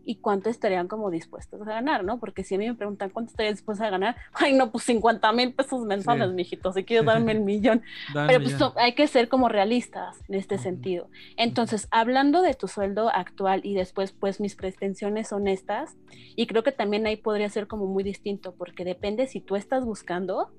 [0.06, 2.20] y cuánto estarían como dispuestos a ganar, ¿no?
[2.20, 5.32] Porque si a mí me preguntan cuánto estaría dispuestos a ganar, ay, no, pues 50
[5.34, 7.82] mil pesos mensuales, mijito, si quieres darme el millón.
[8.14, 11.10] Pero pues hay que ser como realistas en este sentido.
[11.38, 15.97] Entonces, hablando de tu sueldo actual y después, pues mis pretensiones son estas,
[16.36, 19.86] y creo que también ahí podría ser como muy distinto, porque depende si tú estás
[19.86, 20.51] buscando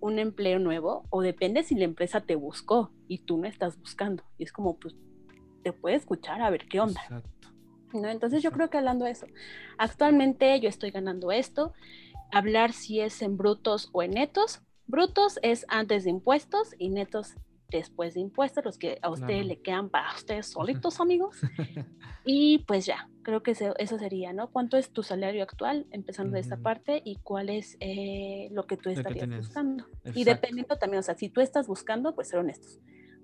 [0.00, 4.24] un empleo nuevo o depende si la empresa te buscó y tú no estás buscando.
[4.36, 4.96] Y es como, pues,
[5.62, 7.00] te puede escuchar a ver qué onda.
[8.00, 8.08] ¿No?
[8.08, 9.26] Entonces yo creo que hablando de eso,
[9.78, 11.72] actualmente yo estoy ganando esto,
[12.30, 14.62] hablar si es en brutos o en netos.
[14.86, 17.34] Brutos es antes de impuestos y netos
[17.72, 21.40] después de impuestos, los que a usted le quedan para ustedes solitos, amigos.
[22.24, 24.50] y pues ya, creo que eso, sería, ¿no?
[24.50, 28.76] ¿Cuánto es tu salario actual, empezando de esta parte, y cuál es eh, lo que
[28.76, 29.86] tú estarías buscando?
[30.14, 32.78] Y dependiendo también, o sea, si tú estás buscando, pues ser honestos.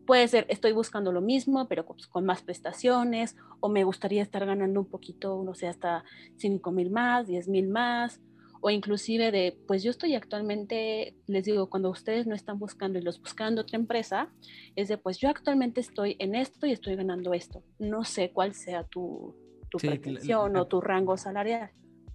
[0.08, 4.46] Puede ser, estoy buscando lo mismo, pero pues, con más prestaciones, o me gustaría estar
[4.46, 6.02] ganando un poquito, no sé, hasta
[6.38, 8.18] 5 mil más, 10 mil más,
[8.62, 13.02] o inclusive de, pues yo estoy actualmente, les digo, cuando ustedes no están buscando y
[13.02, 14.30] los buscando otra empresa,
[14.76, 17.62] es de, pues yo actualmente estoy en esto y estoy ganando esto.
[17.78, 19.36] No sé cuál sea tu,
[19.68, 21.70] tu pretensión o tu rango salarial.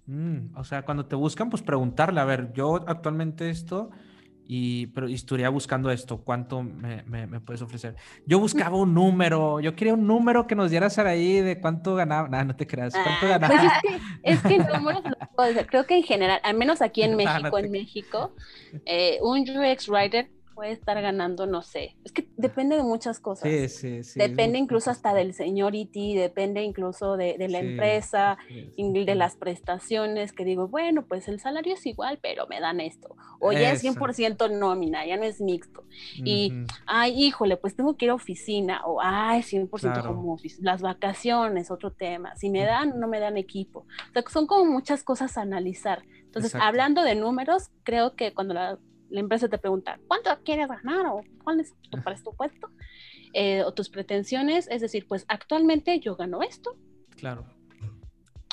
[0.06, 3.90] Mm, o sea, cuando te buscan, pues preguntarle, a ver, yo actualmente esto
[4.46, 7.96] y, pero estaría buscando esto, ¿cuánto me, me, puedes ofrecer?
[8.26, 12.28] Yo buscaba un número, yo quería un número que nos dieras ahí de cuánto ganaba,
[12.28, 13.54] no, no te creas, cuánto ah, ganaba.
[14.22, 18.32] Pues es que, es creo que en general, al menos aquí en México, en México,
[18.84, 23.50] eh, un UX Writer puede estar ganando, no sé, es que depende de muchas cosas.
[23.50, 24.18] Sí, sí, sí.
[24.18, 28.38] Depende incluso hasta del seniority, depende incluso de, de la empresa,
[28.76, 33.16] de las prestaciones, que digo, bueno, pues el salario es igual, pero me dan esto.
[33.40, 35.84] O ya es 100% nómina, ya no es mixto.
[36.16, 36.52] Y,
[36.86, 41.92] ay, híjole, pues tengo que ir a oficina, o ay, 100% como Las vacaciones, otro
[41.92, 42.36] tema.
[42.36, 43.80] Si me dan, no me dan equipo.
[43.80, 46.02] O sea, son como muchas cosas a analizar.
[46.24, 48.78] Entonces, hablando de números, creo que cuando la
[49.10, 51.06] la empresa te pregunta, ¿cuánto quieres ganar?
[51.06, 52.68] ¿O cuál es tu presupuesto?
[53.32, 56.76] Eh, o tus pretensiones, es decir, pues actualmente yo gano esto.
[57.16, 57.44] Claro.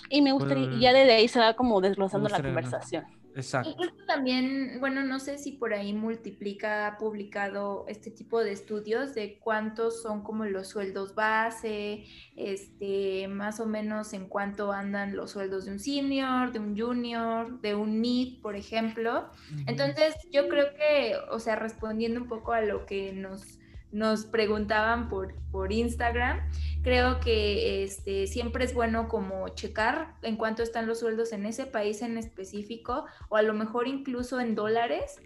[0.10, 3.06] Y me gustaría, y ya desde ahí se va como desglosando la conversación.
[3.36, 3.76] Exacto.
[4.08, 9.40] También, bueno, no sé si por ahí multiplica, ha publicado este tipo de estudios de
[9.40, 12.06] cuántos son como los sueldos base,
[12.36, 17.62] este, más o menos en cuánto andan los sueldos de un senior, de un junior,
[17.62, 19.30] de un mid, por ejemplo.
[19.66, 23.60] Entonces, yo creo que, o sea, respondiendo un poco a lo que nos
[23.92, 26.40] nos preguntaban por, por Instagram.
[26.84, 31.66] Creo que este, siempre es bueno como checar en cuánto están los sueldos en ese
[31.66, 35.22] país en específico o a lo mejor incluso en dólares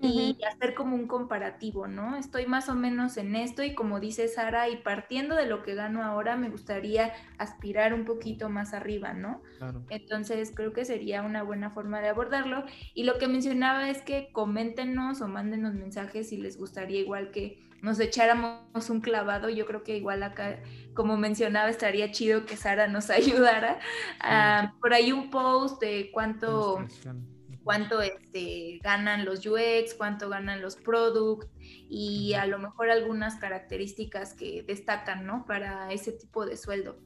[0.00, 2.16] y hacer como un comparativo, ¿no?
[2.16, 5.74] Estoy más o menos en esto y como dice Sara, y partiendo de lo que
[5.74, 9.42] gano ahora, me gustaría aspirar un poquito más arriba, ¿no?
[9.90, 12.64] Entonces creo que sería una buena forma de abordarlo.
[12.94, 17.67] Y lo que mencionaba es que coméntenos o mándenos mensajes si les gustaría igual que
[17.82, 19.48] nos echáramos un clavado.
[19.48, 20.60] Yo creo que igual acá,
[20.94, 23.78] como mencionaba, estaría chido que Sara nos ayudara.
[24.20, 26.84] Ah, por ahí un post de cuánto
[27.68, 34.32] cuánto este, ganan los UX, cuánto ganan los product y a lo mejor algunas características
[34.32, 35.44] que destacan, ¿no?
[35.44, 36.98] Para ese tipo de sueldo.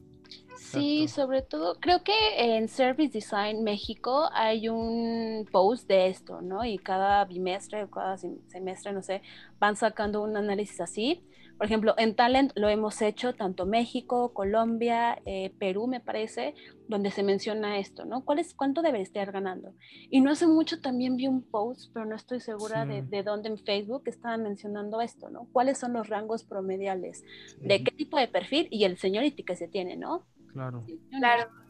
[0.55, 6.65] Sí, sobre todo, creo que en Service Design México hay un post de esto, ¿no?
[6.65, 9.21] Y cada bimestre o cada semestre, no sé,
[9.59, 11.23] van sacando un análisis así
[11.57, 16.55] por ejemplo, en Talent lo hemos hecho tanto México, Colombia, eh, Perú, me parece,
[16.87, 18.25] donde se menciona esto, ¿no?
[18.25, 19.73] ¿Cuál es, ¿Cuánto debería estar ganando?
[20.09, 23.49] Y no hace mucho también vi un post, pero no estoy segura de, de, dónde
[23.49, 25.47] en Facebook estaban mencionando esto, ¿no?
[25.51, 27.23] ¿Cuáles son los rangos promediales?
[27.59, 28.67] ¿De qué tipo de perfil?
[28.69, 30.23] Y el seniority que se tiene, ¿no?
[30.51, 30.83] Claro.
[31.09, 31.62] Claro.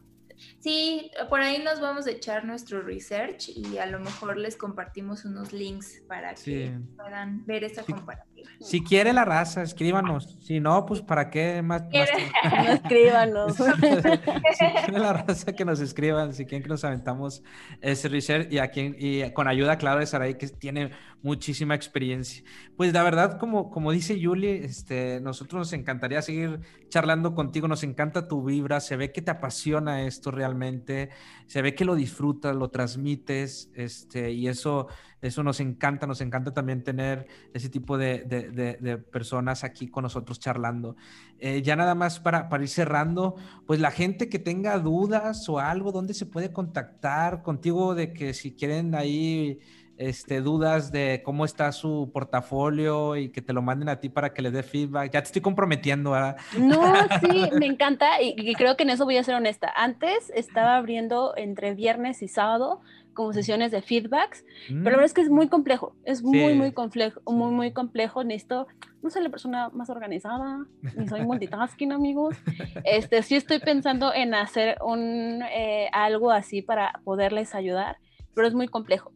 [0.60, 5.24] Sí, por ahí nos vamos a echar nuestro research y a lo mejor les compartimos
[5.24, 8.50] unos links para que puedan ver esa comparativa.
[8.60, 10.38] Si quiere la raza, escríbanos.
[10.40, 11.82] Si no, pues para qué más.
[11.92, 13.56] no escríbanos.
[13.56, 13.62] si
[14.84, 17.42] quiere la raza que nos escriban, si quieren que nos aventamos
[17.80, 20.90] ese research y, a quien, y con ayuda, claro, de Saray, que tiene
[21.24, 22.44] muchísima experiencia.
[22.76, 26.60] Pues la verdad, como, como dice Yuli, este, nosotros nos encantaría seguir
[26.90, 31.08] charlando contigo, nos encanta tu vibra, se ve que te apasiona esto realmente,
[31.46, 34.88] se ve que lo disfrutas, lo transmites, este, y eso,
[35.22, 40.38] eso nos encanta, nos encanta también tener ese tipo de, de, personas aquí con nosotros
[40.38, 40.94] charlando.
[41.38, 45.58] Eh, ya nada más para, para ir cerrando, pues la gente que tenga dudas o
[45.58, 49.58] algo, ¿dónde se puede contactar contigo de que si quieren ahí
[49.96, 54.32] este, dudas de cómo está su portafolio y que te lo manden a ti para
[54.32, 55.12] que le dé feedback.
[55.12, 56.36] Ya te estoy comprometiendo, ¿verdad?
[56.58, 56.82] No,
[57.20, 59.72] sí, me encanta y, creo que en eso voy a ser honesta.
[59.74, 62.80] Antes estaba abriendo entre viernes y sábado
[63.14, 65.04] como sesiones de feedbacks, pero la verdad mm.
[65.04, 68.24] es que es muy complejo, es muy, muy complejo, muy, muy complejo.
[68.24, 68.66] Necesito,
[69.02, 70.66] no soy la persona más organizada,
[70.96, 72.36] ni soy multitasking, amigos.
[72.84, 77.98] Este, sí estoy pensando en hacer un, eh, algo así para poderles ayudar,
[78.34, 79.12] pero es muy complejo.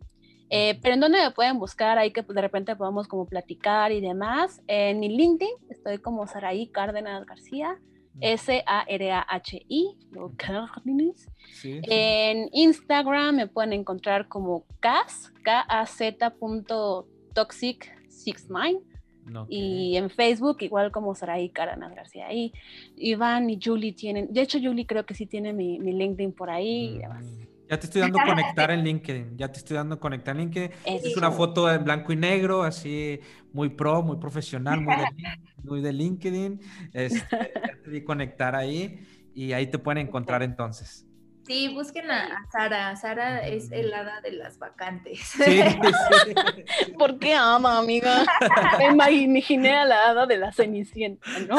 [0.51, 4.01] Eh, pero en dónde me pueden buscar, ahí que de repente podamos como platicar y
[4.01, 4.62] demás.
[4.66, 7.78] En mi LinkedIn estoy como Saraí Cárdenas García,
[8.14, 8.18] mm.
[8.22, 9.99] S-A-R-A-H-I,
[11.62, 16.34] En Instagram me pueden encontrar como Cas, K-A-Z
[17.34, 18.82] toxic69.
[19.51, 22.32] Y en Facebook igual como Saraí Cárdenas García.
[22.32, 22.55] Y
[22.96, 26.49] Iván y Julie tienen, de hecho Julie creo que sí tiene mi, mi LinkedIn por
[26.49, 27.26] ahí y demás.
[27.69, 27.71] Mm.
[27.71, 29.37] Ya te estoy dando conectar en LinkedIn.
[29.37, 30.71] Ya te estoy dando conectar en LinkedIn.
[30.85, 33.21] Es una foto en blanco y negro, así
[33.53, 35.07] muy pro, muy profesional, muy de,
[35.62, 36.61] muy de LinkedIn.
[36.93, 41.05] Este, ya te di conectar ahí y ahí te pueden encontrar entonces.
[41.49, 42.95] Sí, busquen a, Sara.
[42.95, 45.19] Sara es el hada de las vacantes.
[45.21, 46.93] Sí, sí.
[46.99, 48.23] ¿Por qué ama, amiga?
[48.79, 51.57] Me imaginé a la hada de la Cenicienta, ¿no?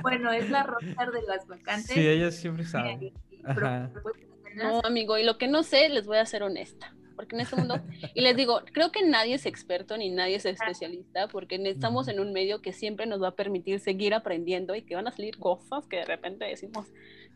[0.00, 1.90] bueno, es la rockstar de las vacantes.
[1.90, 3.12] Sí, ella siempre sabe.
[4.54, 6.94] No, amigo, y lo que no sé, les voy a ser honesta.
[7.16, 7.80] Porque en este mundo,
[8.14, 12.20] y les digo, creo que nadie es experto ni nadie es especialista, porque estamos en
[12.20, 15.36] un medio que siempre nos va a permitir seguir aprendiendo y que van a salir
[15.36, 16.86] cosas que de repente decimos,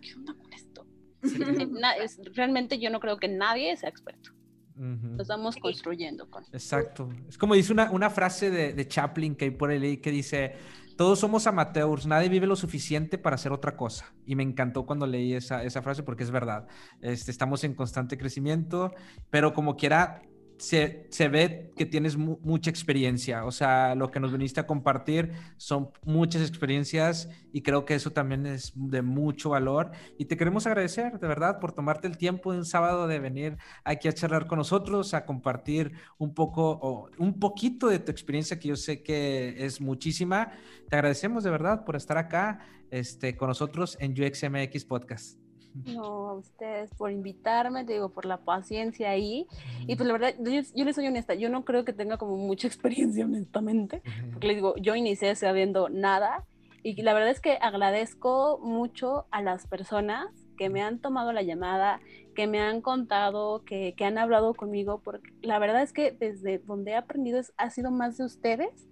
[0.00, 0.86] ¿qué onda con esto?
[2.34, 4.30] realmente yo no creo que nadie sea experto.
[4.74, 6.44] Nos vamos construyendo con.
[6.52, 7.08] Exacto.
[7.28, 10.54] Es como dice una, una frase de, de Chaplin que hay por ahí que dice,
[11.02, 14.14] todos somos amateurs, nadie vive lo suficiente para hacer otra cosa.
[14.24, 16.68] Y me encantó cuando leí esa, esa frase porque es verdad.
[17.00, 18.94] Este, estamos en constante crecimiento,
[19.28, 20.22] pero como quiera,
[20.62, 25.90] se, ve que tienes mucha experiencia, o sea, lo que nos viniste a compartir son
[26.04, 31.18] muchas experiencias y creo que eso también es de mucho valor y te queremos agradecer
[31.18, 34.58] de verdad por tomarte el tiempo de un sábado de venir aquí a charlar con
[34.58, 39.66] nosotros, a compartir un poco o un poquito de tu experiencia que yo sé que
[39.66, 40.52] es muchísima.
[40.88, 42.60] Te agradecemos de verdad por estar acá
[42.92, 45.41] este, con nosotros en UXMX Podcast.
[45.86, 49.46] No, a ustedes por invitarme, te digo, por la paciencia ahí.
[49.86, 52.66] Y pues la verdad, yo, les soy honesta, yo no creo que tenga como mucha
[52.68, 54.02] experiencia, honestamente,
[54.32, 56.44] porque les digo, yo inicié sabiendo nada
[56.82, 60.26] y la verdad es que agradezco mucho a las personas
[60.58, 62.00] que me han tomado la llamada,
[62.34, 66.58] que me han contado, que, que han hablado conmigo, porque la verdad es que desde
[66.58, 68.88] donde he aprendido es, ha sido más de ustedes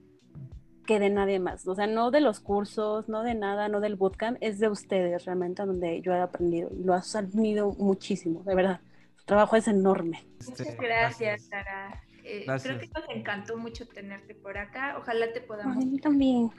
[0.90, 1.68] que de nadie más.
[1.68, 5.24] O sea, no de los cursos, no de nada, no del bootcamp, es de ustedes
[5.24, 6.68] realmente donde yo he aprendido.
[6.84, 8.80] Lo has admitido muchísimo, de verdad.
[9.14, 10.26] Su trabajo es enorme.
[10.48, 12.02] Muchas gracias, Sara.
[12.24, 14.96] Eh, creo que nos encantó mucho tenerte por acá.
[14.98, 15.76] Ojalá te podamos.
[15.76, 16.50] A mí también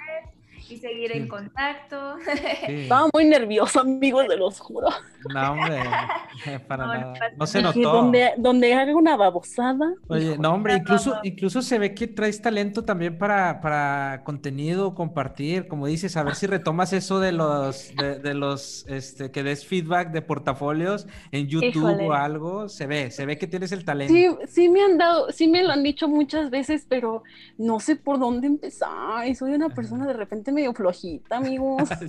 [0.69, 2.17] y seguir en contacto.
[2.67, 4.87] Estaba muy nervioso, amigos, de los juro.
[5.33, 5.79] No, hombre,
[6.67, 7.13] para nada.
[7.37, 7.79] No se notó.
[7.79, 9.93] Donde, donde haga una babosada.
[10.07, 15.67] Oye, no, hombre, incluso, incluso se ve que traes talento también para, para contenido, compartir,
[15.67, 20.11] como dices, a ver si retomas eso de los, de, los, este, que des feedback
[20.11, 22.69] de portafolios en YouTube o algo.
[22.69, 24.13] Se ve, se ve que tienes el talento.
[24.13, 27.23] Sí, sí me han dado, sí me lo han dicho muchas veces, pero
[27.57, 29.27] no sé por dónde empezar.
[29.27, 31.89] Y soy una persona de repente medio flojita, amigos.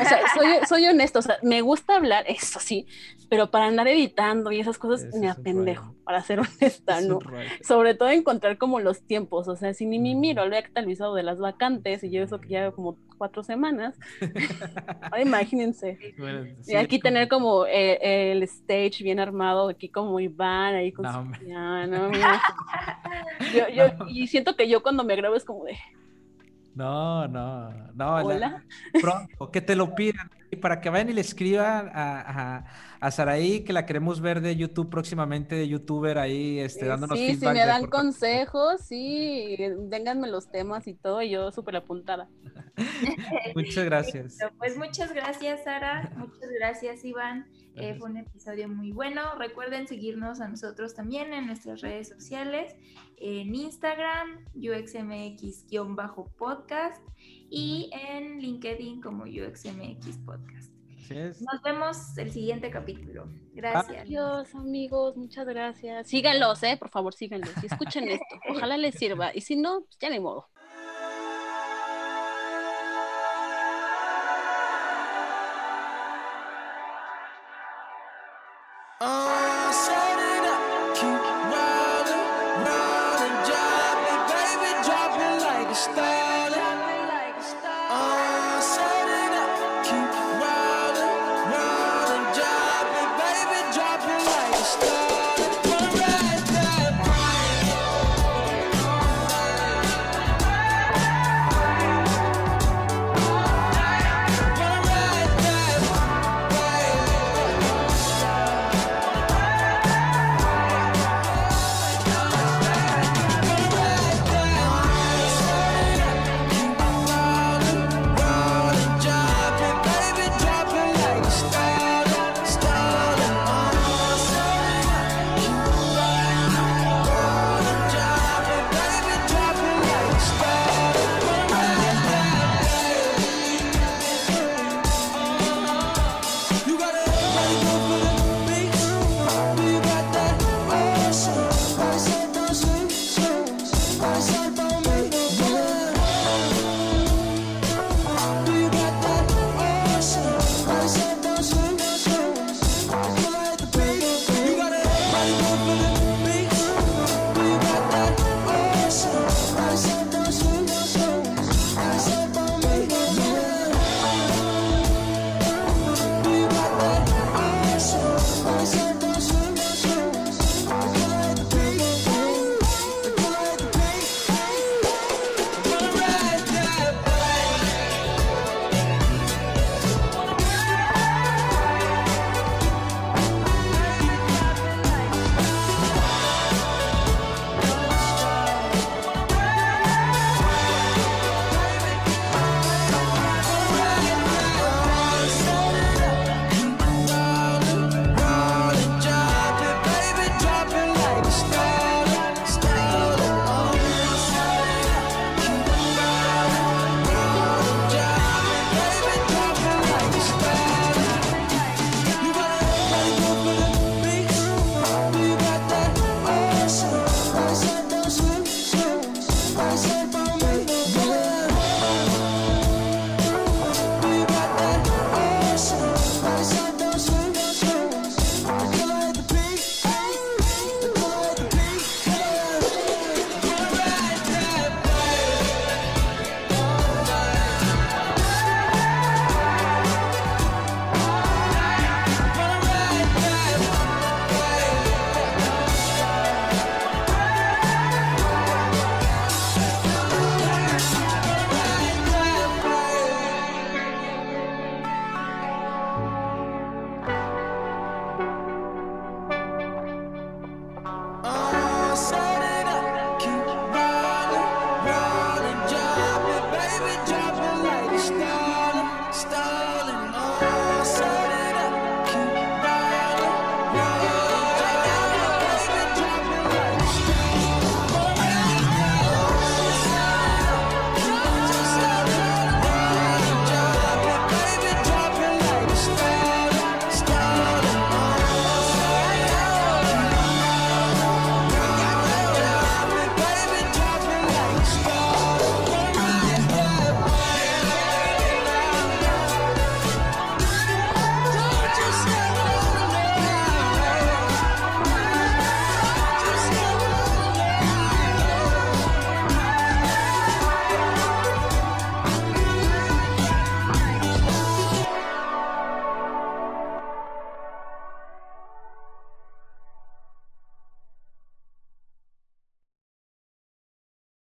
[0.00, 2.86] O sea, soy, soy honesto, o sea, me gusta hablar, eso sí,
[3.28, 7.20] pero para andar editando y esas cosas me apendejo, para ser honesta, ¿no?
[7.62, 11.14] Sobre todo encontrar como los tiempos, o sea, si ni me miro lo he actualizado
[11.14, 13.96] de las vacantes y yo eso que ya como cuatro semanas,
[15.22, 15.98] imagínense.
[16.66, 21.38] y aquí tener como eh, el stage bien armado, aquí como Iván, ahí con su
[21.38, 22.10] piano,
[23.54, 25.76] yo, yo, Y siento que yo cuando me grabo es como de
[26.74, 28.16] no, no, no.
[28.16, 28.64] ¿Hola?
[29.00, 30.30] pronto, que te lo pidan.
[30.52, 32.64] Y para que vayan y le escriban a,
[33.00, 37.26] a, Saraí, que la queremos ver de YouTube próximamente, de youtuber ahí, este, dándonos sí,
[37.26, 37.54] feedback.
[37.54, 39.56] Sí, si me dan consejos, sí,
[39.88, 42.28] vénganme los temas y todo, y yo súper apuntada.
[43.54, 44.38] muchas gracias.
[44.58, 46.10] Pues muchas gracias, Sara.
[46.16, 47.46] Muchas gracias, Iván.
[47.76, 49.22] Eh, fue un episodio muy bueno.
[49.38, 52.74] Recuerden seguirnos a nosotros también en nuestras redes sociales,
[53.18, 57.00] en Instagram, UXMX-podcast
[57.50, 60.72] y en LinkedIn como UXMX Podcast.
[61.10, 63.26] Nos vemos el siguiente capítulo.
[63.52, 64.02] Gracias.
[64.02, 65.16] Adiós, amigos.
[65.16, 66.06] Muchas gracias.
[66.06, 66.76] Síganlos, ¿eh?
[66.76, 68.36] Por favor, síganlos y escuchen esto.
[68.48, 69.34] Ojalá les sirva.
[69.34, 70.48] Y si no, pues ya ni modo.